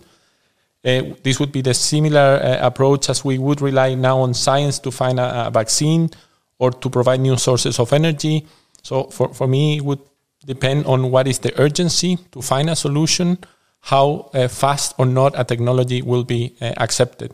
Uh, 0.86 1.02
this 1.24 1.40
would 1.40 1.52
be 1.52 1.62
the 1.62 1.74
similar 1.74 2.40
uh, 2.44 2.68
approach 2.68 3.10
as 3.10 3.26
we 3.26 3.40
would 3.40 3.62
rely 3.62 3.96
now 3.96 4.20
on 4.20 4.34
science 4.34 4.78
to 4.80 4.92
find 4.92 5.20
a, 5.20 5.48
a 5.48 5.52
vaccine 5.52 6.10
or 6.60 6.72
to 6.72 6.90
provide 6.90 7.20
new 7.20 7.38
sources 7.38 7.80
of 7.80 7.94
energy. 7.94 8.46
So 8.84 9.06
for, 9.06 9.34
for 9.34 9.48
me, 9.48 9.78
it 9.78 9.86
would 9.86 10.00
depend 10.46 10.86
on 10.86 11.10
what 11.10 11.28
is 11.28 11.40
the 11.40 11.60
urgency 11.60 12.18
to 12.32 12.42
find 12.42 12.70
a 12.70 12.76
solution, 12.76 13.40
how 13.82 14.30
uh, 14.34 14.48
fast 14.48 14.94
or 15.00 15.06
not 15.06 15.34
a 15.40 15.44
technology 15.44 16.02
will 16.02 16.24
be 16.24 16.56
uh, 16.62 16.74
accepted. 16.78 17.34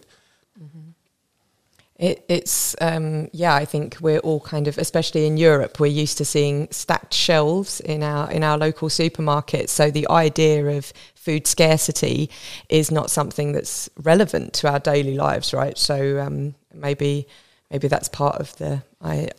It, 2.00 2.24
it's 2.30 2.78
um, 2.80 3.28
yeah. 3.34 3.54
I 3.54 3.66
think 3.66 3.98
we're 4.00 4.20
all 4.20 4.40
kind 4.40 4.68
of, 4.70 4.78
especially 4.78 5.28
in 5.28 5.36
Europe, 5.36 5.82
we're 5.82 5.88
used 5.88 6.18
to 6.20 6.26
seeing 6.26 6.70
stacked 6.72 7.14
shelves 7.14 7.82
in 7.82 8.04
our 8.04 8.32
in 8.32 8.42
our 8.42 8.58
local 8.58 8.88
supermarkets. 8.88 9.70
So 9.70 9.92
the 9.92 10.08
idea 10.10 10.66
of 10.78 10.94
food 11.16 11.46
scarcity 11.46 12.30
is 12.70 12.90
not 12.90 13.12
something 13.12 13.52
that's 13.52 13.90
relevant 14.02 14.54
to 14.54 14.72
our 14.72 14.80
daily 14.80 15.16
lives, 15.16 15.54
right? 15.54 15.78
So 15.78 16.22
um, 16.22 16.56
maybe 16.74 17.28
maybe 17.70 17.90
that's 17.90 18.08
part 18.08 18.38
of 18.38 18.56
the 18.56 18.82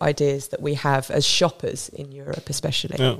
ideas 0.02 0.48
that 0.48 0.60
we 0.60 0.74
have 0.74 1.10
as 1.10 1.24
shoppers 1.26 1.88
in 1.88 2.12
Europe, 2.12 2.50
especially. 2.50 2.96
Yeah. 2.98 3.16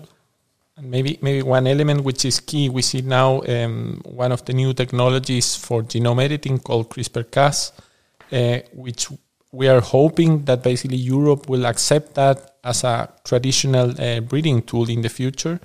And 0.76 0.90
maybe 0.90 1.18
maybe 1.22 1.42
one 1.42 1.66
element 1.66 2.05
which 2.05 2.24
is 2.24 2.40
key, 2.40 2.68
we 2.68 2.83
see 2.83 3.00
now 3.00 3.40
um, 3.48 4.03
one 4.05 4.33
of 4.33 4.44
the 4.44 4.53
new 4.53 4.74
technologies 4.74 5.57
for 5.57 5.83
genome 5.83 6.22
editing 6.22 6.59
called 6.59 6.90
CRISPR-Cas, 6.90 7.72
uh, 8.33 8.59
which 8.72 9.09
we 9.52 9.68
are 9.68 9.80
hoping 9.80 10.44
that 10.44 10.62
basically 10.62 10.96
Europe 10.96 11.48
will 11.48 11.66
accept 11.66 12.14
that 12.14 12.56
as 12.62 12.84
a 12.84 13.08
traditional 13.24 13.90
uh, 14.00 14.20
breeding 14.20 14.62
tool 14.62 14.88
in 14.88 15.02
the 15.02 15.08
future. 15.08 15.60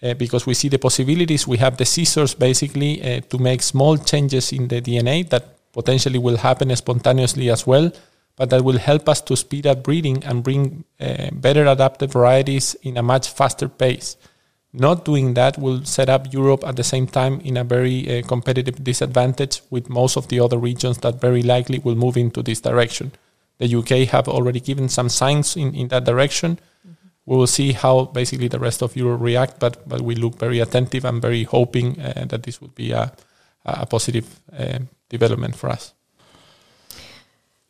Uh, 0.00 0.14
because 0.14 0.46
we 0.46 0.54
see 0.54 0.68
the 0.68 0.78
possibilities, 0.78 1.48
we 1.48 1.56
have 1.56 1.76
the 1.76 1.84
scissors 1.84 2.32
basically 2.32 3.02
uh, 3.02 3.20
to 3.28 3.36
make 3.36 3.60
small 3.60 3.96
changes 3.98 4.52
in 4.52 4.68
the 4.68 4.80
DNA 4.80 5.28
that 5.28 5.72
potentially 5.72 6.18
will 6.18 6.36
happen 6.36 6.74
spontaneously 6.76 7.50
as 7.50 7.66
well 7.66 7.90
but 8.38 8.50
that 8.50 8.64
will 8.64 8.78
help 8.78 9.08
us 9.08 9.20
to 9.20 9.36
speed 9.36 9.66
up 9.66 9.82
breeding 9.82 10.24
and 10.24 10.44
bring 10.44 10.84
uh, 11.00 11.28
better 11.32 11.66
adapted 11.66 12.12
varieties 12.12 12.76
in 12.82 12.96
a 12.96 13.02
much 13.02 13.28
faster 13.28 13.68
pace. 13.68 14.16
Not 14.72 15.04
doing 15.04 15.34
that 15.34 15.58
will 15.58 15.84
set 15.84 16.10
up 16.10 16.32
Europe 16.32 16.62
at 16.66 16.76
the 16.76 16.84
same 16.84 17.06
time 17.06 17.40
in 17.40 17.56
a 17.56 17.64
very 17.64 18.18
uh, 18.18 18.22
competitive 18.26 18.84
disadvantage 18.84 19.62
with 19.70 19.88
most 19.88 20.16
of 20.16 20.28
the 20.28 20.40
other 20.40 20.58
regions 20.58 20.98
that 20.98 21.20
very 21.20 21.42
likely 21.42 21.78
will 21.78 21.94
move 21.94 22.18
into 22.18 22.42
this 22.42 22.60
direction. 22.60 23.12
The 23.58 23.74
UK 23.74 24.08
have 24.10 24.28
already 24.28 24.60
given 24.60 24.88
some 24.88 25.08
signs 25.08 25.56
in, 25.56 25.74
in 25.74 25.88
that 25.88 26.04
direction. 26.04 26.58
Mm-hmm. 26.86 27.08
We 27.24 27.36
will 27.36 27.46
see 27.46 27.72
how 27.72 28.04
basically 28.06 28.48
the 28.48 28.58
rest 28.58 28.82
of 28.82 28.94
Europe 28.94 29.22
react, 29.22 29.58
but, 29.58 29.88
but 29.88 30.02
we 30.02 30.14
look 30.14 30.38
very 30.38 30.60
attentive 30.60 31.04
and 31.06 31.22
very 31.22 31.44
hoping 31.44 31.98
uh, 32.00 32.26
that 32.28 32.42
this 32.42 32.60
would 32.60 32.74
be 32.74 32.92
a, 32.92 33.10
a 33.64 33.86
positive 33.86 34.40
uh, 34.56 34.80
development 35.08 35.56
for 35.56 35.70
us. 35.70 35.94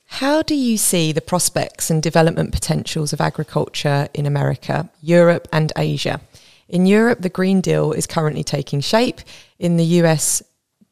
How 0.06 0.42
do 0.42 0.54
you 0.54 0.78
see 0.78 1.12
the 1.12 1.20
prospects 1.20 1.90
and 1.90 2.02
development 2.02 2.50
potentials 2.52 3.12
of 3.12 3.20
agriculture 3.20 4.08
in 4.14 4.26
America, 4.26 4.88
Europe, 5.00 5.46
and 5.52 5.72
Asia? 5.76 6.20
In 6.68 6.86
Europe, 6.86 7.22
the 7.22 7.28
Green 7.28 7.60
Deal 7.60 7.92
is 7.92 8.06
currently 8.06 8.44
taking 8.44 8.80
shape. 8.80 9.20
In 9.58 9.76
the 9.76 9.84
US, 10.02 10.42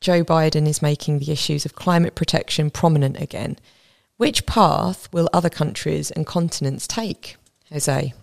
Joe 0.01 0.25
Biden 0.25 0.67
is 0.67 0.83
making 0.83 1.19
the 1.19 1.33
issues 1.33 1.65
of 1.65 1.75
climate 1.75 2.15
protection 2.15 2.71
prominent 2.71 3.21
again. 3.21 3.57
Which 4.17 4.47
path 4.47 5.09
will 5.12 5.29
other 5.33 5.51
countries 5.51 6.11
and 6.11 6.27
continents 6.27 6.87
take? 6.87 7.37
Jose. 7.71 8.15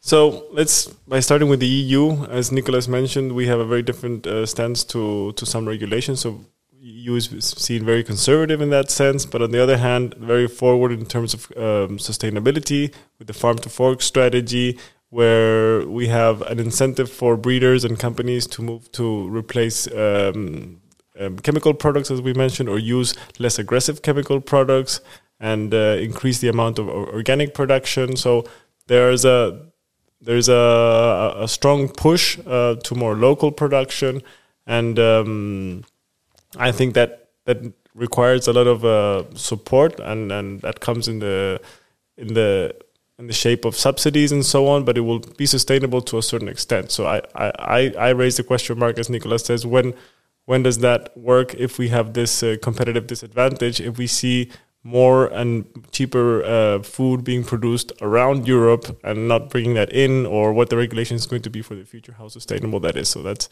So 0.00 0.46
let's 0.52 0.88
by 1.06 1.20
starting 1.20 1.48
with 1.48 1.60
the 1.60 1.66
EU, 1.66 2.24
as 2.24 2.50
Nicholas 2.50 2.88
mentioned, 2.88 3.32
we 3.32 3.46
have 3.46 3.60
a 3.60 3.64
very 3.64 3.82
different 3.82 4.26
uh, 4.26 4.44
stance 4.46 4.84
to 4.84 5.32
to 5.32 5.46
some 5.46 5.66
regulations. 5.66 6.20
So 6.20 6.40
EU 6.80 7.14
is 7.14 7.28
seen 7.56 7.84
very 7.84 8.02
conservative 8.02 8.60
in 8.60 8.70
that 8.70 8.90
sense, 8.90 9.24
but 9.24 9.40
on 9.40 9.52
the 9.52 9.62
other 9.62 9.76
hand, 9.76 10.14
very 10.14 10.48
forward 10.48 10.90
in 10.90 11.06
terms 11.06 11.32
of 11.32 11.46
um, 11.56 11.98
sustainability 11.98 12.92
with 13.18 13.28
the 13.28 13.32
farm 13.32 13.58
to 13.58 13.68
fork 13.68 14.02
strategy, 14.02 14.76
where 15.10 15.81
we 15.92 16.08
have 16.08 16.42
an 16.42 16.58
incentive 16.58 17.10
for 17.10 17.36
breeders 17.36 17.84
and 17.84 17.98
companies 17.98 18.46
to 18.48 18.62
move 18.62 18.90
to 18.92 19.28
replace 19.28 19.86
um, 19.92 20.80
um, 21.20 21.38
chemical 21.38 21.74
products, 21.74 22.10
as 22.10 22.20
we 22.20 22.32
mentioned, 22.32 22.68
or 22.68 22.78
use 22.78 23.14
less 23.38 23.58
aggressive 23.58 24.02
chemical 24.02 24.40
products 24.40 25.00
and 25.38 25.74
uh, 25.74 25.96
increase 26.00 26.38
the 26.38 26.48
amount 26.48 26.78
of 26.78 26.88
organic 26.88 27.54
production. 27.54 28.16
So 28.16 28.44
there's 28.86 29.24
a 29.24 29.66
there's 30.20 30.48
a, 30.48 31.34
a 31.36 31.48
strong 31.48 31.88
push 31.88 32.38
uh, 32.46 32.76
to 32.76 32.94
more 32.94 33.16
local 33.16 33.50
production 33.50 34.22
and 34.66 34.98
um, 34.98 35.84
I 36.56 36.72
think 36.72 36.94
that 36.94 37.30
that 37.44 37.58
requires 37.94 38.48
a 38.48 38.52
lot 38.52 38.66
of 38.66 38.84
uh, 38.84 39.34
support, 39.34 39.98
and 40.00 40.30
and 40.30 40.60
that 40.62 40.80
comes 40.80 41.08
in 41.08 41.18
the 41.18 41.60
in 42.16 42.34
the 42.34 42.74
in 43.22 43.28
the 43.28 43.32
shape 43.44 43.64
of 43.64 43.76
subsidies 43.76 44.32
and 44.32 44.44
so 44.44 44.66
on. 44.66 44.84
But 44.84 44.98
it 44.98 45.02
will 45.02 45.20
be 45.42 45.46
sustainable 45.46 46.02
to 46.02 46.18
a 46.18 46.22
certain 46.22 46.48
extent. 46.48 46.90
So 46.90 47.06
I 47.06 47.22
I 47.34 47.80
I 48.08 48.10
raise 48.10 48.36
the 48.36 48.44
question 48.44 48.78
mark 48.78 48.98
as 48.98 49.08
Nicolas 49.08 49.44
says 49.44 49.64
when 49.64 49.94
when 50.44 50.62
does 50.64 50.78
that 50.78 51.16
work 51.16 51.54
if 51.54 51.78
we 51.78 51.88
have 51.88 52.12
this 52.12 52.42
uh, 52.42 52.56
competitive 52.60 53.06
disadvantage 53.06 53.80
if 53.80 53.96
we 53.96 54.08
see 54.08 54.50
more 54.84 55.26
and 55.26 55.64
cheaper 55.92 56.42
uh, 56.42 56.82
food 56.82 57.22
being 57.22 57.44
produced 57.44 57.92
around 58.00 58.48
Europe 58.48 58.98
and 59.04 59.28
not 59.28 59.48
bringing 59.48 59.74
that 59.74 59.92
in, 59.92 60.26
or 60.26 60.52
what 60.52 60.70
the 60.70 60.76
regulation 60.76 61.16
is 61.16 61.26
going 61.26 61.42
to 61.42 61.50
be 61.50 61.62
for 61.62 61.76
the 61.76 61.84
future, 61.84 62.14
how 62.18 62.28
sustainable 62.28 62.80
that 62.80 62.96
is. 62.96 63.08
So 63.08 63.22
that's 63.22 63.48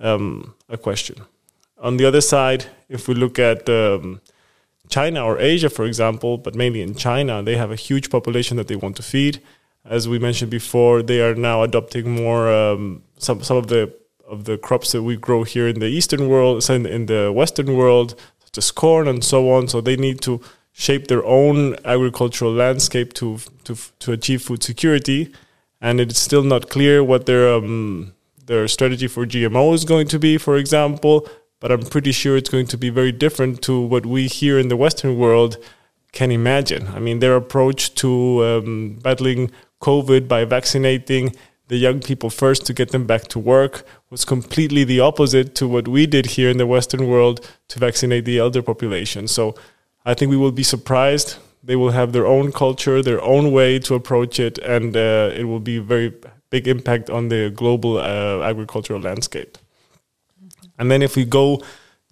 um, 0.00 0.54
a 0.68 0.76
question. 0.76 1.16
On 1.78 1.96
the 1.96 2.04
other 2.04 2.20
side, 2.20 2.66
if 2.88 3.06
we 3.06 3.14
look 3.14 3.38
at 3.38 3.68
um, 3.68 4.20
China 4.88 5.24
or 5.24 5.38
Asia, 5.38 5.70
for 5.70 5.84
example, 5.84 6.38
but 6.38 6.54
mainly 6.54 6.82
in 6.82 6.94
China, 6.94 7.42
they 7.42 7.56
have 7.56 7.70
a 7.70 7.76
huge 7.76 8.10
population 8.10 8.56
that 8.56 8.68
they 8.68 8.76
want 8.76 8.96
to 8.96 9.02
feed. 9.02 9.40
As 9.84 10.08
we 10.08 10.18
mentioned 10.18 10.50
before, 10.50 11.02
they 11.02 11.20
are 11.20 11.34
now 11.34 11.62
adopting 11.62 12.10
more 12.10 12.50
um, 12.52 13.02
some 13.18 13.42
some 13.42 13.56
of 13.56 13.66
the 13.68 13.92
of 14.26 14.44
the 14.44 14.56
crops 14.56 14.92
that 14.92 15.02
we 15.02 15.16
grow 15.16 15.44
here 15.44 15.68
in 15.68 15.80
the 15.80 15.86
eastern 15.86 16.28
world, 16.28 16.68
in, 16.70 16.86
in 16.86 17.06
the 17.06 17.30
western 17.30 17.76
world, 17.76 18.14
such 18.44 18.56
as 18.56 18.70
corn 18.70 19.06
and 19.06 19.22
so 19.22 19.50
on. 19.50 19.68
So 19.68 19.80
they 19.80 19.96
need 19.96 20.22
to 20.22 20.40
shape 20.72 21.08
their 21.08 21.24
own 21.24 21.76
agricultural 21.84 22.52
landscape 22.52 23.12
to 23.14 23.38
to 23.64 23.76
to 24.00 24.12
achieve 24.12 24.42
food 24.42 24.62
security, 24.62 25.32
and 25.80 26.00
it's 26.00 26.18
still 26.18 26.42
not 26.42 26.70
clear 26.70 27.04
what 27.04 27.26
their 27.26 27.52
um, 27.54 28.14
their 28.46 28.68
strategy 28.68 29.08
for 29.08 29.26
GMO 29.26 29.74
is 29.74 29.84
going 29.84 30.08
to 30.08 30.18
be, 30.18 30.38
for 30.38 30.56
example 30.56 31.28
but 31.60 31.72
I'm 31.72 31.82
pretty 31.82 32.12
sure 32.12 32.36
it's 32.36 32.50
going 32.50 32.66
to 32.68 32.76
be 32.76 32.90
very 32.90 33.12
different 33.12 33.62
to 33.62 33.80
what 33.80 34.06
we 34.06 34.26
here 34.26 34.58
in 34.58 34.68
the 34.68 34.76
Western 34.76 35.18
world 35.18 35.56
can 36.12 36.30
imagine. 36.30 36.88
I 36.88 37.00
mean, 37.00 37.18
their 37.18 37.36
approach 37.36 37.94
to 37.96 38.44
um, 38.44 38.98
battling 39.02 39.50
COVID 39.82 40.28
by 40.28 40.44
vaccinating 40.44 41.34
the 41.68 41.76
young 41.76 42.00
people 42.00 42.30
first 42.30 42.66
to 42.66 42.72
get 42.74 42.90
them 42.90 43.06
back 43.06 43.22
to 43.28 43.38
work 43.38 43.86
was 44.10 44.24
completely 44.24 44.84
the 44.84 45.00
opposite 45.00 45.54
to 45.56 45.66
what 45.66 45.88
we 45.88 46.06
did 46.06 46.26
here 46.26 46.50
in 46.50 46.58
the 46.58 46.66
Western 46.66 47.08
world 47.08 47.48
to 47.68 47.78
vaccinate 47.78 48.24
the 48.24 48.38
elder 48.38 48.62
population. 48.62 49.26
So 49.26 49.54
I 50.04 50.14
think 50.14 50.30
we 50.30 50.36
will 50.36 50.52
be 50.52 50.62
surprised. 50.62 51.36
They 51.62 51.76
will 51.76 51.90
have 51.90 52.12
their 52.12 52.26
own 52.26 52.52
culture, 52.52 53.02
their 53.02 53.22
own 53.22 53.50
way 53.50 53.78
to 53.80 53.94
approach 53.94 54.38
it, 54.38 54.58
and 54.58 54.94
uh, 54.96 55.30
it 55.34 55.44
will 55.44 55.60
be 55.60 55.78
very 55.78 56.12
big 56.50 56.68
impact 56.68 57.08
on 57.08 57.28
the 57.28 57.50
global 57.50 57.96
uh, 57.96 58.42
agricultural 58.42 59.00
landscape. 59.00 59.56
And 60.78 60.90
then 60.90 61.02
if 61.02 61.16
we 61.16 61.24
go 61.24 61.62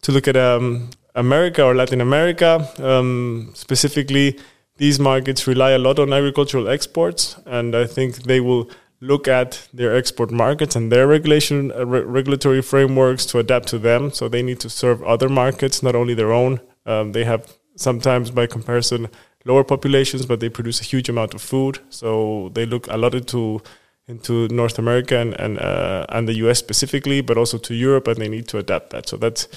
to 0.03 0.13
look 0.13 0.29
at 0.29 0.37
um, 0.37 0.91
America 1.15 1.63
or 1.65 1.75
Latin 1.75 2.01
America 2.01 2.69
um, 2.79 3.51
specifically, 3.55 4.39
these 4.77 4.99
markets 4.99 5.47
rely 5.47 5.73
a 5.73 5.79
lot 5.79 5.99
on 5.99 6.13
agricultural 6.13 6.69
exports, 6.69 7.37
and 7.47 7.75
I 7.75 7.87
think 7.87 8.25
they 8.25 8.41
will 8.41 8.71
look 9.01 9.27
at 9.29 9.69
their 9.75 9.95
export 9.97 10.31
markets 10.31 10.77
and 10.77 10.91
their 10.91 11.07
regulation 11.07 11.73
uh, 11.73 11.85
re- 11.85 12.03
regulatory 12.03 12.63
frameworks 12.63 13.27
to 13.27 13.39
adapt 13.39 13.69
to 13.69 13.79
them. 13.79 14.13
So 14.13 14.29
they 14.29 14.43
need 14.43 14.61
to 14.61 14.71
serve 14.71 15.03
other 15.03 15.29
markets, 15.29 15.83
not 15.83 15.95
only 15.95 16.15
their 16.15 16.33
own. 16.33 16.61
Um, 16.87 17.13
they 17.13 17.25
have 17.25 17.53
sometimes, 17.77 18.31
by 18.31 18.47
comparison, 18.47 19.09
lower 19.45 19.65
populations, 19.65 20.25
but 20.25 20.41
they 20.41 20.49
produce 20.49 20.81
a 20.81 20.85
huge 20.85 21.09
amount 21.09 21.35
of 21.35 21.43
food. 21.43 21.81
So 21.91 22.51
they 22.55 22.65
look 22.65 22.87
a 22.87 22.97
lot 22.97 23.15
into 23.15 23.61
into 24.09 24.49
North 24.49 24.79
America 24.79 25.19
and 25.19 25.35
and, 25.41 25.59
uh, 25.59 26.07
and 26.09 26.29
the 26.29 26.35
US 26.35 26.59
specifically, 26.59 27.21
but 27.21 27.37
also 27.37 27.59
to 27.59 27.75
Europe, 27.75 28.09
and 28.09 28.17
they 28.17 28.29
need 28.29 28.49
to 28.49 28.59
adapt 28.59 28.91
that. 28.91 29.09
So 29.09 29.17
that's 29.17 29.49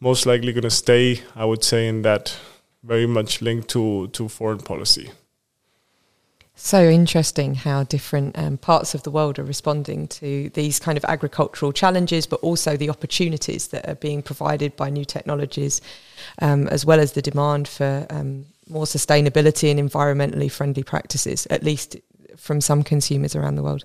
most 0.00 0.26
likely 0.26 0.52
going 0.52 0.62
to 0.62 0.70
stay, 0.70 1.20
I 1.36 1.44
would 1.44 1.64
say, 1.64 1.86
in 1.88 2.02
that 2.02 2.36
very 2.82 3.06
much 3.06 3.42
linked 3.42 3.68
to 3.70 4.08
to 4.08 4.28
foreign 4.28 4.60
policy. 4.60 5.10
So 6.62 6.84
interesting 6.84 7.54
how 7.54 7.84
different 7.84 8.38
um, 8.38 8.58
parts 8.58 8.94
of 8.94 9.02
the 9.02 9.10
world 9.10 9.38
are 9.38 9.44
responding 9.44 10.06
to 10.08 10.50
these 10.50 10.78
kind 10.78 10.98
of 10.98 11.04
agricultural 11.06 11.72
challenges, 11.72 12.26
but 12.26 12.38
also 12.40 12.76
the 12.76 12.90
opportunities 12.90 13.68
that 13.68 13.88
are 13.88 13.94
being 13.94 14.22
provided 14.22 14.76
by 14.76 14.90
new 14.90 15.06
technologies, 15.06 15.80
um, 16.42 16.68
as 16.68 16.84
well 16.84 17.00
as 17.00 17.12
the 17.12 17.22
demand 17.22 17.66
for 17.66 18.06
um, 18.10 18.44
more 18.68 18.84
sustainability 18.84 19.70
and 19.70 19.80
environmentally 19.80 20.50
friendly 20.50 20.82
practices, 20.82 21.46
at 21.48 21.62
least 21.62 21.96
from 22.40 22.60
some 22.60 22.82
consumers 22.82 23.36
around 23.36 23.56
the 23.56 23.62
world. 23.62 23.84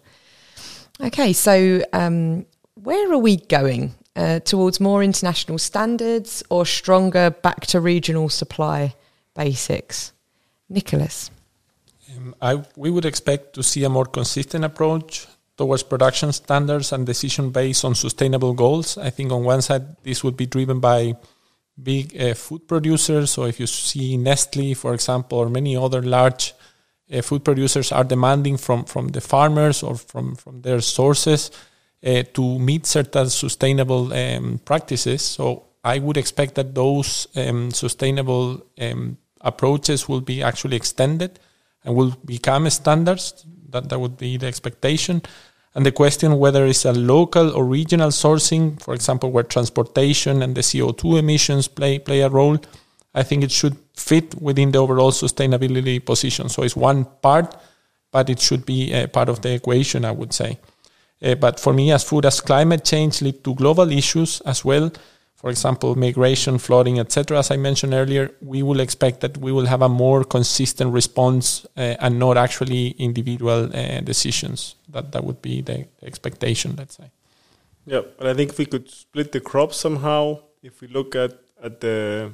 Okay, 1.02 1.34
so 1.34 1.82
um, 1.94 2.46
where 2.76 3.12
are 3.12 3.18
we 3.18 3.38
going? 3.38 3.94
Uh, 4.15 4.39
towards 4.39 4.80
more 4.80 5.04
international 5.04 5.58
standards 5.58 6.41
or 6.50 6.65
stronger 6.65 7.30
back 7.30 7.65
to 7.68 7.82
regional 7.82 8.30
supply 8.30 8.96
basics? 9.34 10.13
Nicholas. 10.70 11.32
Um, 12.15 12.36
I, 12.41 12.63
we 12.76 12.89
would 12.89 13.06
expect 13.06 13.54
to 13.56 13.63
see 13.63 13.84
a 13.84 13.89
more 13.89 14.06
consistent 14.06 14.63
approach 14.63 15.28
towards 15.58 15.84
production 15.84 16.34
standards 16.34 16.91
and 16.91 17.06
decision 17.06 17.50
based 17.50 17.86
on 17.86 17.96
sustainable 17.96 18.54
goals. 18.54 18.98
I 18.98 19.10
think 19.10 19.32
on 19.32 19.44
one 19.44 19.62
side, 19.62 19.98
this 20.04 20.24
would 20.24 20.36
be 20.36 20.46
driven 20.46 20.80
by 20.80 21.15
big 21.82 22.20
uh, 22.20 22.34
food 22.34 22.68
producers. 22.68 23.32
So 23.32 23.46
if 23.46 23.60
you 23.60 23.68
see 23.68 24.18
Nestle, 24.18 24.74
for 24.74 24.94
example, 24.94 25.39
or 25.39 25.50
many 25.50 25.76
other 25.78 26.02
large 26.02 26.54
uh, 27.12 27.22
food 27.22 27.44
producers 27.44 27.91
are 27.91 28.04
demanding 28.04 28.58
from, 28.58 28.86
from 28.86 29.10
the 29.10 29.22
farmers 29.22 29.84
or 29.84 29.96
from, 29.96 30.36
from 30.36 30.62
their 30.62 30.82
sources 30.82 31.52
uh, 32.06 32.24
to 32.34 32.60
meet 32.60 32.86
certain 32.86 33.30
sustainable 33.30 34.13
um, 34.13 34.60
practices. 34.65 35.22
So 35.22 35.65
I 35.84 36.00
would 36.00 36.18
expect 36.18 36.56
that 36.56 36.74
those 36.74 37.28
um, 37.36 37.72
sustainable 37.72 38.65
um, 38.80 39.18
approaches 39.41 40.10
will 40.10 40.22
be 40.22 40.41
actually 40.41 40.78
extended 40.78 41.39
and 41.84 41.96
will 41.96 42.15
become 42.26 42.70
standards. 42.70 43.46
That 43.70 43.89
that 43.89 44.00
would 44.00 44.18
be 44.18 44.38
the 44.38 44.48
expectation. 44.48 45.22
And 45.76 45.86
the 45.86 45.91
question 45.91 46.39
whether 46.39 46.65
it's 46.65 46.86
a 46.86 46.94
local 46.94 47.52
or 47.52 47.65
regional 47.65 48.10
sourcing, 48.10 48.82
for 48.82 48.94
example, 48.94 49.32
where 49.32 49.44
transportation 49.44 50.41
and 50.41 50.56
the 50.56 50.62
CO2 50.62 51.20
emissions 51.20 51.68
play 51.68 52.00
play 52.00 52.22
a 52.22 52.30
role, 52.30 52.58
I 53.15 53.23
think 53.23 53.43
it 53.43 53.51
should 53.51 53.78
fit 53.95 54.36
within 54.41 54.71
the 54.71 54.80
overall 54.80 55.12
sustainability 55.12 56.06
position. 56.06 56.49
So 56.49 56.63
it's 56.63 56.75
one 56.75 57.06
part, 57.21 57.56
but 58.12 58.30
it 58.30 58.39
should 58.39 58.65
be 58.65 58.93
a 58.93 59.08
part 59.08 59.30
of 59.30 59.41
the 59.41 59.54
equation, 59.54 60.04
I 60.06 60.12
would 60.12 60.34
say. 60.34 60.60
Uh, 61.23 61.36
but 61.36 61.60
for 61.60 61.73
me, 61.73 61.91
as 61.91 62.04
food 62.04 62.25
as 62.25 62.41
climate 62.41 62.84
change 62.84 63.21
lead 63.21 63.43
to 63.45 63.56
global 63.56 63.89
issues 63.91 64.41
as 64.41 64.65
well, 64.65 64.91
for 65.36 65.49
example, 65.49 65.95
migration, 65.95 66.58
flooding, 66.58 66.99
etc., 66.99 67.39
as 67.39 67.51
I 67.51 67.58
mentioned 67.58 67.93
earlier, 67.93 68.32
we 68.41 68.63
will 68.63 68.80
expect 68.80 69.21
that 69.21 69.38
we 69.38 69.51
will 69.51 69.65
have 69.67 69.82
a 69.82 69.89
more 69.89 70.23
consistent 70.23 70.91
response 70.91 71.65
uh, 71.78 71.95
and 71.99 72.19
not 72.19 72.36
actually 72.36 72.95
individual 72.97 73.69
uh, 73.73 74.01
decisions. 74.01 74.75
That 74.89 75.12
that 75.12 75.23
would 75.23 75.41
be 75.41 75.62
the 75.62 75.88
expectation, 76.01 76.75
let's 76.78 76.97
say. 76.97 77.12
Yeah, 77.86 78.01
but 78.17 78.28
I 78.28 78.34
think 78.34 78.51
if 78.51 78.58
we 78.58 78.65
could 78.65 78.89
split 78.89 79.32
the 79.32 79.39
crops 79.39 79.78
somehow, 79.78 80.39
if 80.63 80.82
we 80.82 80.88
look 80.88 81.15
at 81.15 81.34
at 81.62 81.80
the 81.80 82.32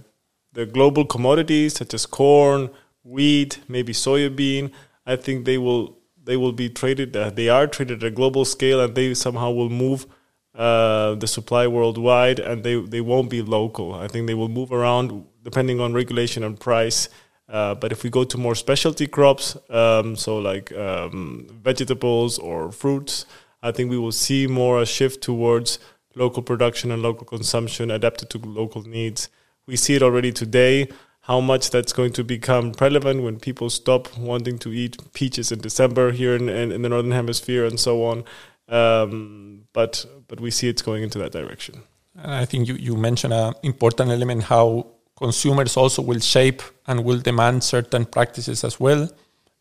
the 0.54 0.66
global 0.66 1.06
commodities 1.06 1.76
such 1.76 1.94
as 1.94 2.06
corn, 2.06 2.70
wheat, 3.04 3.60
maybe 3.68 3.94
soybean, 3.94 4.72
I 5.06 5.16
think 5.16 5.46
they 5.46 5.58
will 5.58 5.98
they 6.24 6.38
will 6.38 6.52
be 6.52 6.70
traded. 6.70 7.16
Uh, 7.16 7.30
they 7.30 7.50
are 7.50 7.68
traded 7.68 8.04
at 8.04 8.08
a 8.08 8.12
global 8.12 8.46
scale, 8.46 8.80
and 8.80 8.94
they 8.96 9.14
somehow 9.14 9.52
will 9.52 9.70
move 9.70 10.06
uh, 10.54 11.16
the 11.16 11.28
supply 11.28 11.68
worldwide, 11.68 12.40
and 12.40 12.64
they 12.64 12.80
they 12.80 13.02
won't 13.02 13.30
be 13.30 13.42
local. 13.42 13.94
I 13.94 14.08
think 14.08 14.28
they 14.28 14.34
will 14.34 14.50
move 14.50 14.72
around 14.72 15.26
depending 15.44 15.80
on 15.80 15.94
regulation 15.94 16.44
and 16.44 16.60
price. 16.60 17.10
Uh, 17.50 17.76
but 17.76 17.92
if 17.92 18.04
we 18.04 18.10
go 18.10 18.24
to 18.24 18.38
more 18.38 18.56
specialty 18.56 19.08
crops, 19.08 19.58
um, 19.70 20.16
so 20.16 20.38
like 20.38 20.72
um, 20.72 21.48
vegetables 21.64 22.40
or 22.40 22.72
fruits, 22.72 23.26
I 23.62 23.72
think 23.72 23.90
we 23.90 23.98
will 23.98 24.14
see 24.14 24.48
more 24.48 24.82
a 24.82 24.86
shift 24.86 25.22
towards 25.22 25.80
local 26.16 26.44
production 26.44 26.92
and 26.92 27.02
local 27.02 27.26
consumption 27.26 27.92
adapted 27.92 28.30
to 28.30 28.38
local 28.38 28.84
needs. 28.84 29.30
We 29.72 29.78
see 29.78 29.96
it 29.96 30.04
already 30.04 30.34
today. 30.34 30.90
How 31.22 31.40
much 31.40 31.70
that's 31.70 31.94
going 31.94 32.12
to 32.14 32.26
become 32.26 32.74
relevant 32.82 33.24
when 33.24 33.40
people 33.40 33.70
stop 33.70 34.18
wanting 34.18 34.60
to 34.60 34.74
eat 34.74 34.98
peaches 35.14 35.50
in 35.50 35.60
December 35.60 36.12
here 36.12 36.36
in, 36.36 36.50
in, 36.50 36.74
in 36.74 36.82
the 36.82 36.90
northern 36.90 37.12
hemisphere 37.12 37.64
and 37.66 37.80
so 37.80 38.04
on. 38.04 38.26
Um, 38.68 39.64
but 39.72 40.06
but 40.28 40.42
we 40.42 40.52
see 40.52 40.68
it's 40.68 40.82
going 40.82 41.04
into 41.04 41.20
that 41.20 41.32
direction. 41.32 41.84
And 42.16 42.34
I 42.34 42.44
think 42.44 42.68
you, 42.68 42.76
you 42.76 42.98
mentioned 42.98 43.34
an 43.34 43.54
important 43.64 44.12
element 44.12 44.44
how 44.44 44.88
consumers 45.18 45.78
also 45.78 46.02
will 46.02 46.20
shape 46.20 46.62
and 46.88 47.06
will 47.06 47.20
demand 47.20 47.64
certain 47.64 48.04
practices 48.06 48.66
as 48.66 48.78
well. 48.78 49.10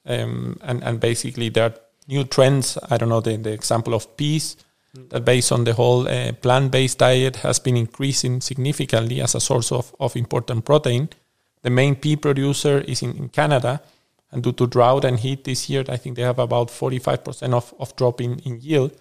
Um, 0.06 0.58
and, 0.62 0.82
and 0.82 0.98
basically, 0.98 1.50
there 1.50 1.66
are 1.66 1.74
new 2.08 2.24
trends. 2.24 2.76
I 2.90 2.96
don't 2.96 3.10
know, 3.10 3.20
the, 3.20 3.36
the 3.36 3.52
example 3.52 3.94
of 3.94 4.16
peas. 4.16 4.56
That 4.94 5.24
based 5.24 5.52
on 5.52 5.64
the 5.64 5.74
whole 5.74 6.08
uh, 6.08 6.32
plant 6.32 6.72
based 6.72 6.98
diet 6.98 7.36
has 7.36 7.58
been 7.58 7.76
increasing 7.76 8.40
significantly 8.40 9.20
as 9.20 9.34
a 9.34 9.40
source 9.40 9.70
of, 9.72 9.94
of 10.00 10.16
important 10.16 10.64
protein. 10.64 11.08
The 11.62 11.70
main 11.70 11.94
pea 11.94 12.16
producer 12.16 12.78
is 12.80 13.02
in, 13.02 13.16
in 13.16 13.28
Canada. 13.28 13.82
And 14.32 14.42
due 14.42 14.52
to 14.52 14.66
drought 14.66 15.04
and 15.04 15.18
heat 15.18 15.44
this 15.44 15.68
year, 15.68 15.84
I 15.88 15.96
think 15.96 16.16
they 16.16 16.22
have 16.22 16.38
about 16.38 16.68
45% 16.68 17.52
of, 17.52 17.74
of 17.80 17.96
drop 17.96 18.20
in, 18.20 18.38
in 18.40 18.60
yield 18.60 18.92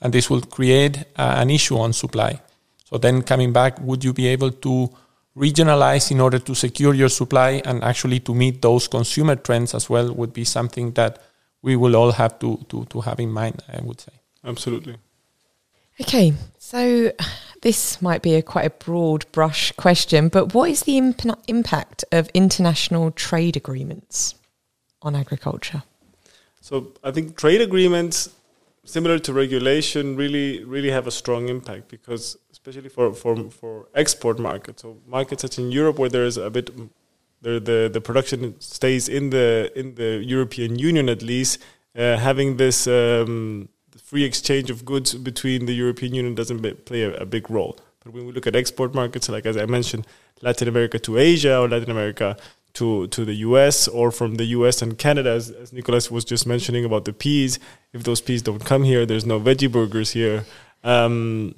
and 0.00 0.12
this 0.12 0.30
will 0.30 0.42
create 0.42 0.98
uh, 1.16 1.34
an 1.36 1.50
issue 1.50 1.78
on 1.78 1.92
supply. 1.92 2.40
So 2.84 2.98
then 2.98 3.22
coming 3.22 3.52
back, 3.52 3.80
would 3.80 4.04
you 4.04 4.12
be 4.12 4.28
able 4.28 4.50
to 4.50 4.90
regionalize 5.36 6.10
in 6.10 6.20
order 6.20 6.38
to 6.38 6.54
secure 6.54 6.94
your 6.94 7.08
supply 7.08 7.62
and 7.64 7.82
actually 7.84 8.20
to 8.20 8.34
meet 8.34 8.62
those 8.62 8.88
consumer 8.88 9.36
trends 9.36 9.74
as 9.74 9.88
well 9.90 10.12
would 10.12 10.32
be 10.32 10.44
something 10.44 10.92
that 10.92 11.20
we 11.62 11.76
will 11.76 11.96
all 11.96 12.12
have 12.12 12.38
to, 12.38 12.64
to, 12.68 12.84
to 12.86 13.00
have 13.00 13.20
in 13.20 13.30
mind, 13.30 13.62
I 13.68 13.80
would 13.82 14.00
say. 14.00 14.12
Absolutely. 14.44 14.96
Okay, 16.00 16.32
so 16.58 17.12
this 17.62 18.00
might 18.00 18.22
be 18.22 18.34
a 18.34 18.42
quite 18.42 18.66
a 18.66 18.70
broad 18.70 19.30
brush 19.32 19.72
question, 19.72 20.28
but 20.28 20.54
what 20.54 20.70
is 20.70 20.82
the 20.82 20.96
imp- 20.96 21.38
impact 21.48 22.04
of 22.12 22.28
international 22.34 23.10
trade 23.10 23.56
agreements 23.56 24.34
on 25.02 25.16
agriculture? 25.16 25.82
So 26.60 26.92
I 27.02 27.10
think 27.10 27.36
trade 27.36 27.60
agreements 27.60 28.30
similar 28.84 29.18
to 29.18 29.32
regulation, 29.32 30.16
really 30.16 30.64
really 30.64 30.90
have 30.90 31.06
a 31.06 31.10
strong 31.10 31.48
impact 31.48 31.88
because 31.88 32.36
especially 32.52 32.88
for 32.88 33.12
for 33.12 33.50
for 33.50 33.88
export 33.94 34.38
markets, 34.38 34.82
so 34.82 34.98
markets 35.06 35.42
such 35.42 35.58
in 35.58 35.70
Europe 35.70 35.98
where 35.98 36.08
there 36.08 36.24
is 36.24 36.36
a 36.36 36.50
bit 36.50 36.70
the 37.42 37.60
the, 37.60 37.90
the 37.92 38.00
production 38.00 38.60
stays 38.60 39.08
in 39.08 39.30
the 39.30 39.70
in 39.74 39.94
the 39.94 40.22
European 40.24 40.78
Union 40.78 41.08
at 41.08 41.22
least, 41.22 41.60
uh, 41.96 42.16
having 42.16 42.56
this 42.56 42.86
um, 42.86 43.68
free 44.08 44.24
exchange 44.24 44.70
of 44.70 44.86
goods 44.86 45.14
between 45.14 45.66
the 45.66 45.74
European 45.74 46.14
Union 46.14 46.34
doesn't 46.34 46.86
play 46.86 47.02
a, 47.02 47.14
a 47.16 47.26
big 47.26 47.50
role. 47.50 47.78
But 48.02 48.14
when 48.14 48.24
we 48.26 48.32
look 48.32 48.46
at 48.46 48.56
export 48.56 48.94
markets, 48.94 49.28
like 49.28 49.44
as 49.44 49.58
I 49.58 49.66
mentioned, 49.66 50.06
Latin 50.40 50.66
America 50.66 50.98
to 51.00 51.18
Asia 51.18 51.58
or 51.58 51.68
Latin 51.68 51.90
America 51.90 52.34
to 52.74 53.06
to 53.08 53.24
the 53.26 53.34
US 53.48 53.86
or 53.86 54.10
from 54.10 54.36
the 54.36 54.46
US 54.56 54.80
and 54.80 54.96
Canada, 54.96 55.30
as, 55.30 55.50
as 55.50 55.72
Nicolas 55.74 56.10
was 56.10 56.24
just 56.24 56.46
mentioning 56.46 56.86
about 56.86 57.04
the 57.04 57.12
peas. 57.12 57.58
If 57.92 58.04
those 58.04 58.22
peas 58.22 58.40
don't 58.40 58.64
come 58.64 58.82
here, 58.82 59.04
there's 59.04 59.26
no 59.26 59.38
veggie 59.38 59.70
burgers 59.70 60.12
here. 60.12 60.46
Um, 60.84 61.54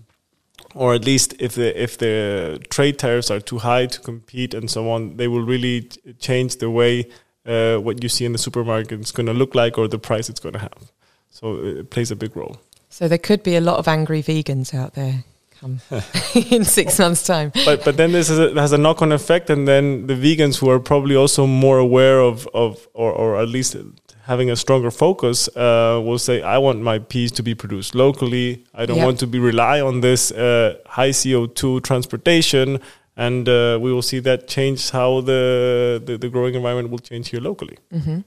or 0.75 0.95
at 0.95 1.05
least 1.05 1.35
if 1.39 1.55
the 1.55 1.69
if 1.81 1.99
the 1.99 2.59
trade 2.69 2.99
tariffs 2.99 3.31
are 3.31 3.41
too 3.41 3.59
high 3.59 3.87
to 3.87 4.01
compete 4.01 4.55
and 4.55 4.69
so 4.69 4.91
on, 4.91 5.17
they 5.19 5.29
will 5.29 5.47
really 5.55 5.89
change 6.19 6.57
the 6.57 6.71
way 6.71 7.09
uh, 7.47 7.77
what 7.77 8.03
you 8.03 8.09
see 8.09 8.25
in 8.25 8.33
the 8.33 8.39
supermarket 8.39 8.99
is 9.01 9.13
going 9.13 9.27
to 9.27 9.39
look 9.43 9.55
like 9.55 9.79
or 9.79 9.87
the 9.87 9.99
price 9.99 10.29
it's 10.29 10.41
going 10.41 10.55
to 10.55 10.65
have. 10.69 10.91
So 11.31 11.64
it 11.64 11.90
plays 11.90 12.11
a 12.11 12.16
big 12.16 12.37
role. 12.37 12.61
So 12.88 13.09
there 13.09 13.19
could 13.19 13.43
be 13.43 13.57
a 13.57 13.61
lot 13.61 13.79
of 13.79 13.88
angry 13.88 14.23
vegans 14.23 14.75
out 14.75 14.95
there 14.95 15.25
come 15.61 15.81
in 16.51 16.64
six 16.64 16.99
months' 16.99 17.25
time. 17.25 17.53
But 17.64 17.85
but 17.85 17.97
then 17.97 18.12
this 18.12 18.31
a, 18.31 18.53
has 18.61 18.73
a 18.73 18.79
knock 18.79 19.03
on 19.03 19.12
effect, 19.12 19.51
and 19.51 19.66
then 19.69 20.07
the 20.07 20.14
vegans 20.14 20.59
who 20.59 20.71
are 20.71 20.81
probably 20.81 21.16
also 21.16 21.47
more 21.47 21.79
aware 21.79 22.21
of 22.21 22.49
of 22.55 22.88
or 22.95 23.12
or 23.12 23.40
at 23.40 23.49
least 23.49 23.77
having 24.25 24.51
a 24.51 24.57
stronger 24.57 24.90
focus 24.90 25.49
uh, 25.57 26.01
will 26.05 26.19
say, 26.19 26.40
I 26.43 26.59
want 26.59 26.81
my 26.83 26.99
peas 26.99 27.33
to 27.33 27.43
be 27.43 27.55
produced 27.55 27.95
locally. 27.95 28.64
I 28.75 28.87
don't 28.87 28.99
yep. 28.99 29.07
want 29.07 29.19
to 29.21 29.27
be 29.27 29.38
rely 29.40 29.81
on 29.81 30.03
this 30.03 30.31
uh, 30.31 30.77
high 30.87 31.12
CO 31.12 31.47
two 31.47 31.81
transportation. 31.81 32.81
and 33.16 33.49
uh, 33.49 33.79
we 33.85 33.93
will 33.93 34.03
see 34.03 34.21
that 34.21 34.49
change 34.49 34.90
how 34.90 35.21
the, 35.21 36.01
the, 36.07 36.16
the 36.16 36.29
growing 36.29 36.55
environment 36.55 36.90
will 36.90 37.01
change 37.11 37.29
here 37.29 37.40
locally. 37.40 37.77
Mm-hmm. 37.93 38.21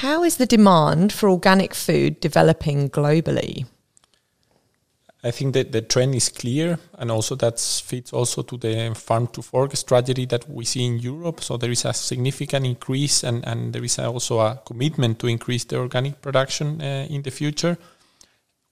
How 0.00 0.24
is 0.24 0.36
the 0.36 0.44
demand 0.44 1.10
for 1.10 1.30
organic 1.30 1.74
food 1.74 2.20
developing 2.20 2.90
globally? 2.90 3.64
I 5.24 5.30
think 5.30 5.54
that 5.54 5.72
the 5.72 5.80
trend 5.80 6.14
is 6.14 6.28
clear, 6.28 6.78
and 6.98 7.10
also 7.10 7.34
that 7.36 7.58
fits 7.58 8.12
also 8.12 8.42
to 8.42 8.58
the 8.58 8.94
farm 8.94 9.26
to 9.28 9.40
fork 9.40 9.74
strategy 9.74 10.26
that 10.26 10.50
we 10.50 10.66
see 10.66 10.84
in 10.84 10.98
Europe. 10.98 11.40
So 11.40 11.56
there 11.56 11.70
is 11.70 11.86
a 11.86 11.94
significant 11.94 12.66
increase, 12.66 13.24
and, 13.24 13.42
and 13.48 13.72
there 13.72 13.82
is 13.82 13.98
also 13.98 14.40
a 14.40 14.60
commitment 14.66 15.18
to 15.20 15.28
increase 15.28 15.64
the 15.64 15.78
organic 15.78 16.20
production 16.20 16.82
uh, 16.82 17.06
in 17.08 17.22
the 17.22 17.30
future. 17.30 17.78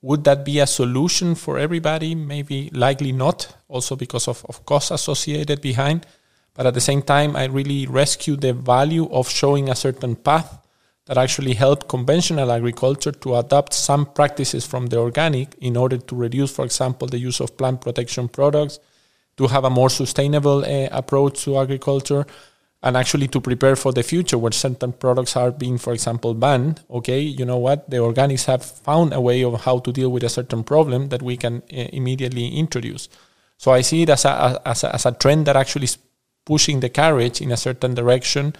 Would 0.03 0.25
that 0.25 0.45
be 0.45 0.59
a 0.59 0.67
solution 0.67 1.33
for 1.33 1.57
everybody? 1.57 2.13
Maybe, 2.13 2.69
likely 2.71 3.13
not, 3.13 3.51
also 3.67 3.95
because 3.95 4.27
of, 4.27 4.45
of 4.47 4.63
costs 4.67 4.91
associated 4.91 5.59
behind. 5.59 6.05
But 6.53 6.67
at 6.67 6.75
the 6.75 6.81
same 6.81 7.01
time, 7.01 7.35
I 7.35 7.45
really 7.45 7.87
rescue 7.87 8.35
the 8.35 8.53
value 8.53 9.09
of 9.09 9.27
showing 9.27 9.69
a 9.69 9.75
certain 9.75 10.15
path 10.15 10.59
that 11.05 11.17
actually 11.17 11.53
help 11.53 11.87
conventional 11.87 12.51
agriculture 12.51 13.11
to 13.11 13.35
adopt 13.35 13.73
some 13.73 14.05
practices 14.05 14.65
from 14.65 14.87
the 14.87 14.97
organic 14.97 15.55
in 15.59 15.77
order 15.77 15.97
to 15.97 16.15
reduce, 16.15 16.51
for 16.51 16.65
example, 16.65 17.07
the 17.07 17.19
use 17.19 17.39
of 17.39 17.55
plant 17.57 17.81
protection 17.81 18.27
products, 18.27 18.79
to 19.37 19.47
have 19.47 19.65
a 19.65 19.69
more 19.69 19.89
sustainable 19.89 20.65
uh, 20.65 20.87
approach 20.91 21.43
to 21.43 21.59
agriculture, 21.59 22.25
and 22.81 22.95
actually 22.95 23.27
to 23.27 23.41
prepare 23.41 23.75
for 23.75 23.91
the 23.91 24.03
future 24.03 24.37
where 24.37 24.51
certain 24.51 24.93
products 24.93 25.35
are 25.35 25.51
being, 25.51 25.77
for 25.77 25.93
example, 25.93 26.33
banned. 26.33 26.81
Okay, 26.89 27.19
you 27.19 27.45
know 27.45 27.57
what? 27.57 27.89
The 27.89 27.97
organics 27.97 28.45
have 28.45 28.63
found 28.63 29.13
a 29.13 29.21
way 29.21 29.43
of 29.43 29.61
how 29.61 29.79
to 29.79 29.91
deal 29.91 30.11
with 30.11 30.23
a 30.23 30.29
certain 30.29 30.63
problem 30.63 31.09
that 31.09 31.21
we 31.21 31.35
can 31.35 31.63
uh, 31.71 31.89
immediately 31.93 32.47
introduce. 32.47 33.09
So 33.57 33.71
I 33.71 33.81
see 33.81 34.03
it 34.03 34.09
as 34.09 34.25
a, 34.25 34.61
as 34.65 34.83
a, 34.83 34.93
as 34.93 35.05
a 35.05 35.11
trend 35.11 35.47
that 35.47 35.55
actually 35.55 35.85
is 35.85 35.97
pushing 36.45 36.79
the 36.79 36.89
carriage 36.89 37.41
in 37.41 37.51
a 37.51 37.57
certain 37.57 37.95
direction 37.95 38.53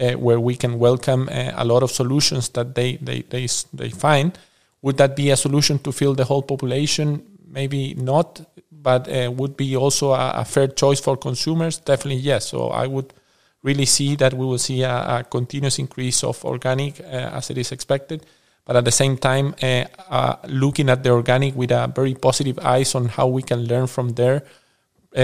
uh, 0.00 0.12
where 0.12 0.40
we 0.40 0.56
can 0.56 0.78
welcome 0.78 1.28
uh, 1.28 1.52
a 1.56 1.64
lot 1.64 1.82
of 1.82 1.90
solutions 1.90 2.48
that 2.50 2.74
they, 2.74 2.96
they, 2.96 3.22
they, 3.22 3.46
they 3.72 3.90
find. 3.90 4.38
Would 4.82 4.96
that 4.96 5.14
be 5.14 5.30
a 5.30 5.36
solution 5.36 5.78
to 5.80 5.92
fill 5.92 6.14
the 6.14 6.24
whole 6.24 6.42
population? 6.42 7.22
Maybe 7.46 7.94
not, 7.94 8.40
but 8.72 9.08
uh, 9.08 9.30
would 9.30 9.56
be 9.56 9.76
also 9.76 10.12
a, 10.12 10.32
a, 10.36 10.44
fair 10.44 10.68
choice 10.68 11.00
for 11.00 11.16
consumers? 11.16 11.78
Definitely 11.78 12.20
yes. 12.22 12.48
So 12.48 12.68
I 12.68 12.86
would 12.86 13.12
really 13.62 13.84
see 13.84 14.16
that 14.16 14.32
we 14.32 14.46
will 14.46 14.58
see 14.58 14.82
a, 14.82 15.18
a 15.18 15.24
continuous 15.28 15.78
increase 15.78 16.24
of 16.24 16.42
organic 16.44 17.00
uh, 17.00 17.04
as 17.34 17.50
it 17.50 17.58
is 17.58 17.72
expected. 17.72 18.24
But 18.64 18.76
at 18.76 18.84
the 18.84 18.92
same 18.92 19.18
time, 19.18 19.54
uh, 19.62 19.84
uh, 20.08 20.36
looking 20.46 20.88
at 20.88 21.02
the 21.02 21.10
organic 21.10 21.56
with 21.56 21.72
a 21.72 21.92
very 21.94 22.14
positive 22.14 22.58
eyes 22.60 22.94
on 22.94 23.06
how 23.06 23.26
we 23.26 23.42
can 23.42 23.64
learn 23.64 23.86
from 23.86 24.10
their 24.10 24.44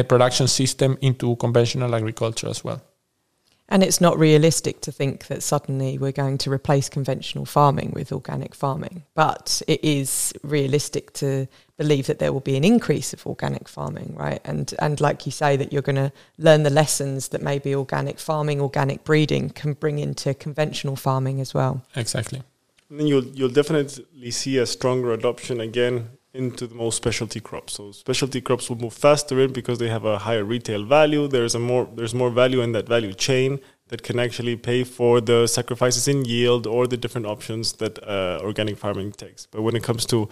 production 0.09 0.49
system 0.49 0.99
into 1.01 1.37
conventional 1.37 1.95
agriculture 1.95 2.49
as 2.49 2.65
well. 2.65 2.83
And 3.69 3.83
it's 3.83 4.01
not 4.01 4.19
realistic 4.19 4.81
to 4.83 4.93
think 4.93 5.27
that 5.27 5.43
suddenly 5.43 5.99
we're 5.99 6.13
going 6.13 6.39
to 6.39 6.53
replace 6.53 6.89
conventional 6.89 7.45
farming 7.45 7.93
with 7.95 8.13
organic 8.13 8.55
farming. 8.55 9.03
But 9.15 9.61
it 9.67 9.83
is 9.83 10.33
realistic 10.45 11.13
to 11.15 11.49
believe 11.77 12.07
that 12.07 12.21
there 12.21 12.33
will 12.33 12.41
be 12.41 12.57
an 12.57 12.65
increase 12.65 13.13
of 13.13 13.27
organic 13.27 13.69
farming, 13.69 14.15
right? 14.17 14.41
And 14.45 14.73
and 14.79 15.01
like 15.01 15.27
you 15.27 15.33
say, 15.33 15.57
that 15.57 15.73
you're 15.73 15.83
going 15.83 15.97
to 15.97 16.13
learn 16.39 16.63
the 16.63 16.71
lessons 16.71 17.29
that 17.29 17.43
maybe 17.43 17.75
organic 17.75 18.21
farming, 18.21 18.61
organic 18.61 19.03
breeding 19.03 19.51
can 19.51 19.73
bring 19.73 19.99
into 19.99 20.33
conventional 20.35 20.95
farming 20.95 21.41
as 21.41 21.53
well. 21.53 21.83
Exactly. 21.97 22.43
And 22.89 23.01
then 23.01 23.07
you'll 23.09 23.27
you'll 23.27 23.49
definitely 23.49 24.31
see 24.31 24.59
a 24.59 24.67
stronger 24.67 25.13
adoption 25.13 25.61
again 25.61 26.11
into 26.37 26.67
the 26.67 26.75
most 26.75 26.97
specialty 26.97 27.41
crops. 27.41 27.75
So 27.75 27.93
specialty 27.93 28.41
crops 28.41 28.69
will 28.69 28.77
move 28.77 28.93
faster 28.93 29.41
in 29.41 29.53
because 29.53 29.79
they 29.79 29.89
have 29.89 30.05
a 30.05 30.19
higher 30.19 30.45
retail 30.45 30.85
value. 30.85 31.27
There's 31.29 31.55
a 31.55 31.59
more 31.59 31.89
there's 31.95 32.15
more 32.15 32.31
value 32.31 32.61
in 32.61 32.73
that 32.73 32.87
value 32.89 33.13
chain 33.13 33.61
that 33.89 34.03
can 34.03 34.19
actually 34.19 34.57
pay 34.57 34.85
for 34.85 35.21
the 35.21 35.47
sacrifices 35.47 36.09
in 36.09 36.25
yield 36.25 36.67
or 36.67 36.87
the 36.87 36.97
different 36.97 37.27
options 37.27 37.75
that 37.75 38.03
uh, 38.03 38.39
organic 38.43 38.77
farming 38.77 39.13
takes. 39.13 39.47
But 39.47 39.63
when 39.63 39.77
it 39.77 39.83
comes 39.83 40.05
to 40.07 40.29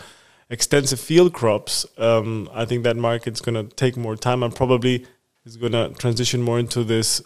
extensive 0.50 1.00
field 1.00 1.32
crops, 1.32 1.86
um, 1.98 2.48
I 2.52 2.64
think 2.64 2.82
that 2.84 2.96
market's 2.96 3.40
going 3.40 3.54
to 3.54 3.74
take 3.76 3.96
more 3.96 4.16
time 4.16 4.42
and 4.42 4.54
probably 4.54 5.06
is 5.44 5.56
going 5.56 5.72
to 5.72 5.90
transition 5.98 6.42
more 6.42 6.58
into 6.58 6.82
this, 6.84 7.22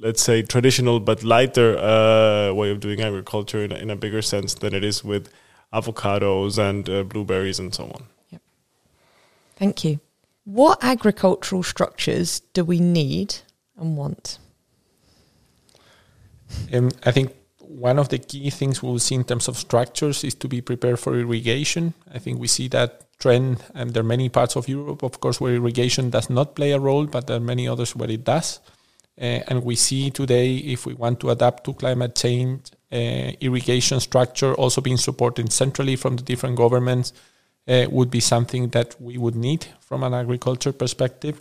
let's 0.00 0.22
say, 0.22 0.42
traditional 0.42 0.98
but 0.98 1.22
lighter 1.22 1.76
uh, 1.78 2.52
way 2.54 2.70
of 2.70 2.80
doing 2.80 3.00
agriculture 3.02 3.62
in 3.62 3.72
a, 3.72 3.76
in 3.76 3.90
a 3.90 3.96
bigger 3.96 4.22
sense 4.22 4.54
than 4.54 4.74
it 4.74 4.82
is 4.82 5.04
with 5.04 5.28
avocados 5.74 6.58
and 6.58 6.88
uh, 6.88 7.02
blueberries 7.02 7.58
and 7.58 7.74
so 7.74 7.84
on. 7.84 8.04
Yep. 8.30 8.42
Thank 9.56 9.84
you. 9.84 10.00
What 10.44 10.78
agricultural 10.82 11.62
structures 11.62 12.40
do 12.52 12.64
we 12.64 12.78
need 12.78 13.36
and 13.76 13.96
want? 13.96 14.38
Um, 16.72 16.90
I 17.04 17.10
think 17.10 17.34
one 17.58 17.98
of 17.98 18.08
the 18.08 18.18
key 18.18 18.50
things 18.50 18.82
we'll 18.82 18.98
see 18.98 19.14
in 19.14 19.24
terms 19.24 19.48
of 19.48 19.56
structures 19.56 20.22
is 20.22 20.34
to 20.36 20.48
be 20.48 20.60
prepared 20.60 21.00
for 21.00 21.18
irrigation. 21.18 21.94
I 22.12 22.18
think 22.18 22.38
we 22.38 22.46
see 22.46 22.68
that 22.68 23.18
trend, 23.18 23.64
and 23.74 23.92
there 23.92 24.02
are 24.02 24.06
many 24.06 24.28
parts 24.28 24.56
of 24.56 24.68
Europe, 24.68 25.02
of 25.02 25.20
course, 25.20 25.40
where 25.40 25.54
irrigation 25.54 26.10
does 26.10 26.28
not 26.30 26.54
play 26.54 26.72
a 26.72 26.78
role, 26.78 27.06
but 27.06 27.26
there 27.26 27.36
are 27.36 27.40
many 27.40 27.66
others 27.66 27.96
where 27.96 28.10
it 28.10 28.24
does. 28.24 28.60
Uh, 29.20 29.40
and 29.48 29.64
we 29.64 29.76
see 29.76 30.10
today, 30.10 30.56
if 30.56 30.86
we 30.86 30.94
want 30.94 31.20
to 31.20 31.30
adapt 31.30 31.64
to 31.64 31.72
climate 31.72 32.14
change, 32.14 32.70
irrigation 32.94 34.00
structure 34.00 34.54
also 34.54 34.80
being 34.80 34.96
supported 34.96 35.52
centrally 35.52 35.96
from 35.96 36.16
the 36.16 36.22
different 36.22 36.56
governments 36.56 37.12
uh, 37.66 37.86
would 37.90 38.10
be 38.10 38.20
something 38.20 38.68
that 38.68 39.00
we 39.00 39.18
would 39.18 39.34
need 39.34 39.66
from 39.80 40.02
an 40.02 40.14
agriculture 40.14 40.72
perspective. 40.72 41.40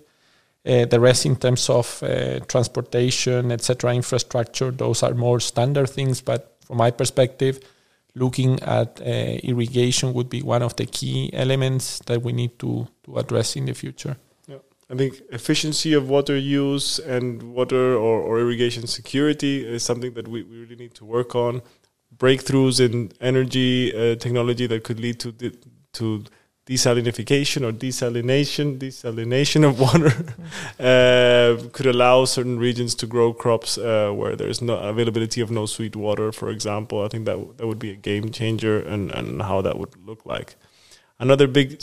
Uh, 0.65 0.85
the 0.85 0.99
rest, 0.99 1.25
in 1.25 1.35
terms 1.35 1.69
of 1.69 2.01
uh, 2.03 2.39
transportation, 2.47 3.51
etc., 3.51 3.93
infrastructure, 3.93 4.71
those 4.71 5.03
are 5.03 5.13
more 5.13 5.39
standard 5.39 5.89
things. 5.89 6.21
But 6.21 6.55
from 6.65 6.77
my 6.77 6.91
perspective, 6.91 7.59
looking 8.15 8.61
at 8.61 9.01
uh, 9.01 9.03
irrigation 9.43 10.13
would 10.13 10.29
be 10.29 10.41
one 10.41 10.61
of 10.61 10.75
the 10.77 10.85
key 10.85 11.29
elements 11.33 11.99
that 12.05 12.21
we 12.21 12.31
need 12.31 12.57
to 12.59 12.87
to 13.03 13.17
address 13.17 13.57
in 13.57 13.65
the 13.65 13.73
future. 13.73 14.15
I 14.93 14.95
think 14.95 15.23
efficiency 15.31 15.93
of 15.93 16.07
water 16.07 16.37
use 16.37 16.99
and 16.99 17.41
water 17.55 17.95
or, 17.95 18.19
or 18.21 18.39
irrigation 18.39 18.85
security 18.85 19.65
is 19.65 19.81
something 19.81 20.13
that 20.13 20.27
we, 20.27 20.43
we 20.43 20.57
really 20.57 20.75
need 20.75 20.93
to 20.95 21.05
work 21.05 21.33
on. 21.35 21.63
Breakthroughs 22.15 22.79
in 22.79 23.11
energy 23.19 23.91
uh, 23.91 24.15
technology 24.17 24.67
that 24.67 24.83
could 24.83 24.99
lead 24.99 25.19
to 25.21 25.31
de- 25.31 25.57
to 25.93 26.25
desalinification 26.67 27.63
or 27.67 27.73
desalination 27.73 28.77
desalination 28.77 29.67
of 29.67 29.79
water 29.79 30.13
uh, 30.79 31.69
could 31.73 31.87
allow 31.87 32.23
certain 32.25 32.59
regions 32.59 32.93
to 32.93 33.07
grow 33.07 33.33
crops 33.33 33.79
uh, 33.79 34.11
where 34.11 34.35
there 34.35 34.47
is 34.47 34.61
no 34.61 34.75
availability 34.77 35.41
of 35.41 35.49
no 35.49 35.65
sweet 35.65 35.95
water, 35.95 36.31
for 36.31 36.51
example. 36.51 37.03
I 37.03 37.07
think 37.07 37.25
that 37.25 37.37
w- 37.37 37.53
that 37.57 37.65
would 37.65 37.79
be 37.79 37.89
a 37.89 37.95
game 37.95 38.29
changer 38.29 38.79
and, 38.79 39.09
and 39.09 39.41
how 39.41 39.59
that 39.61 39.79
would 39.79 39.95
look 40.05 40.23
like. 40.23 40.55
Another 41.17 41.47
big 41.47 41.81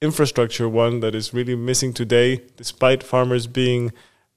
infrastructure 0.00 0.68
one 0.68 1.00
that 1.00 1.14
is 1.14 1.32
really 1.32 1.56
missing 1.56 1.92
today, 1.92 2.42
despite 2.56 3.02
farmers 3.02 3.46
being 3.46 3.92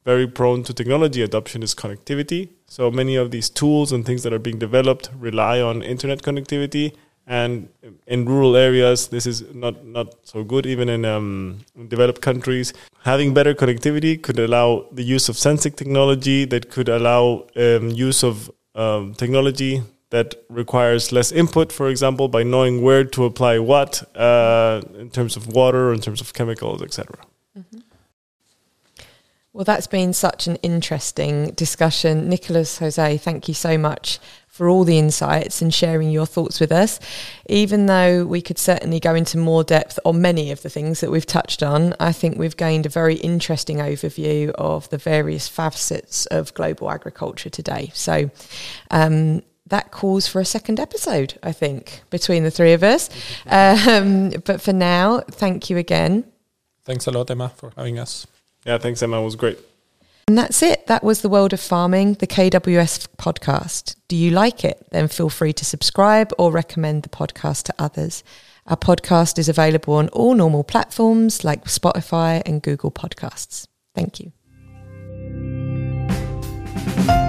very 0.05 0.27
prone 0.27 0.63
to 0.63 0.73
technology 0.73 1.21
adoption, 1.21 1.61
is 1.61 1.75
connectivity. 1.75 2.49
So 2.67 2.89
many 2.89 3.15
of 3.15 3.31
these 3.31 3.49
tools 3.49 3.91
and 3.91 4.05
things 4.05 4.23
that 4.23 4.33
are 4.33 4.39
being 4.39 4.59
developed 4.59 5.09
rely 5.15 5.61
on 5.61 5.81
internet 5.81 6.21
connectivity. 6.21 6.95
And 7.27 7.69
in 8.07 8.25
rural 8.25 8.55
areas, 8.55 9.09
this 9.09 9.27
is 9.27 9.53
not, 9.53 9.85
not 9.85 10.15
so 10.23 10.43
good, 10.43 10.65
even 10.65 10.89
in, 10.89 11.05
um, 11.05 11.59
developed 11.87 12.21
countries. 12.21 12.73
Having 13.03 13.35
better 13.35 13.53
connectivity 13.53 14.19
could 14.19 14.39
allow 14.39 14.87
the 14.91 15.03
use 15.03 15.29
of 15.29 15.37
sensing 15.37 15.73
technology, 15.73 16.45
that 16.45 16.71
could 16.71 16.89
allow 16.89 17.45
um, 17.55 17.89
use 17.89 18.23
of 18.23 18.49
um, 18.73 19.13
technology 19.13 19.83
that 20.11 20.35
requires 20.49 21.11
less 21.11 21.31
input, 21.31 21.71
for 21.71 21.87
example, 21.87 22.27
by 22.27 22.43
knowing 22.43 22.81
where 22.81 23.03
to 23.03 23.25
apply 23.25 23.59
what 23.59 24.03
uh, 24.17 24.81
in 24.97 25.09
terms 25.09 25.35
of 25.35 25.47
water, 25.47 25.93
in 25.93 26.01
terms 26.01 26.21
of 26.21 26.33
chemicals, 26.33 26.81
etc. 26.81 27.15
Mm-hmm. 27.57 27.79
Well, 29.53 29.65
that's 29.65 29.87
been 29.87 30.13
such 30.13 30.47
an 30.47 30.55
interesting 30.57 31.51
discussion. 31.51 32.29
Nicholas, 32.29 32.77
Jose, 32.77 33.17
thank 33.17 33.47
you 33.47 33.53
so 33.53 33.77
much 33.77 34.19
for 34.47 34.69
all 34.69 34.83
the 34.83 34.99
insights 34.99 35.61
and 35.61 35.73
sharing 35.73 36.11
your 36.11 36.25
thoughts 36.25 36.59
with 36.59 36.71
us. 36.71 36.99
Even 37.47 37.87
though 37.87 38.25
we 38.25 38.41
could 38.41 38.59
certainly 38.59 38.99
go 38.99 39.15
into 39.15 39.37
more 39.37 39.63
depth 39.63 39.99
on 40.05 40.21
many 40.21 40.51
of 40.51 40.61
the 40.61 40.69
things 40.69 40.99
that 40.99 41.09
we've 41.09 41.25
touched 41.25 41.63
on, 41.63 41.95
I 41.99 42.11
think 42.11 42.37
we've 42.37 42.57
gained 42.57 42.85
a 42.85 42.89
very 42.89 43.15
interesting 43.15 43.77
overview 43.77 44.51
of 44.51 44.89
the 44.89 44.97
various 44.97 45.47
facets 45.47 46.25
of 46.27 46.53
global 46.53 46.91
agriculture 46.91 47.49
today. 47.49 47.89
So, 47.93 48.29
um, 48.91 49.41
that 49.69 49.91
calls 49.91 50.27
for 50.27 50.39
a 50.39 50.45
second 50.45 50.79
episode, 50.79 51.39
I 51.41 51.51
think, 51.51 52.01
between 52.09 52.43
the 52.43 52.51
three 52.51 52.73
of 52.73 52.83
us. 52.83 53.09
Um, 53.47 54.31
but 54.45 54.61
for 54.61 54.73
now, 54.73 55.21
thank 55.31 55.69
you 55.69 55.77
again. 55.77 56.25
Thanks 56.85 57.07
a 57.07 57.11
lot, 57.11 57.29
Emma, 57.31 57.49
for 57.49 57.71
having 57.75 57.99
us. 57.99 58.27
Yeah, 58.65 58.77
thanks, 58.77 59.01
Emma. 59.01 59.21
It 59.21 59.25
was 59.25 59.35
great. 59.35 59.59
And 60.27 60.37
that's 60.37 60.61
it. 60.61 60.85
That 60.87 61.03
was 61.03 61.21
The 61.21 61.29
World 61.29 61.53
of 61.53 61.59
Farming, 61.59 62.13
the 62.15 62.27
KWS 62.27 63.07
podcast. 63.17 63.95
Do 64.07 64.15
you 64.15 64.29
like 64.29 64.63
it? 64.63 64.85
Then 64.91 65.07
feel 65.07 65.29
free 65.29 65.53
to 65.53 65.65
subscribe 65.65 66.31
or 66.37 66.51
recommend 66.51 67.01
the 67.03 67.09
podcast 67.09 67.63
to 67.63 67.73
others. 67.79 68.23
Our 68.67 68.77
podcast 68.77 69.39
is 69.39 69.49
available 69.49 69.95
on 69.95 70.09
all 70.09 70.35
normal 70.35 70.63
platforms 70.63 71.43
like 71.43 71.65
Spotify 71.65 72.43
and 72.45 72.61
Google 72.61 72.91
Podcasts. 72.91 73.65
Thank 73.95 74.19
you. 74.19 74.31
Bye. 77.07 77.28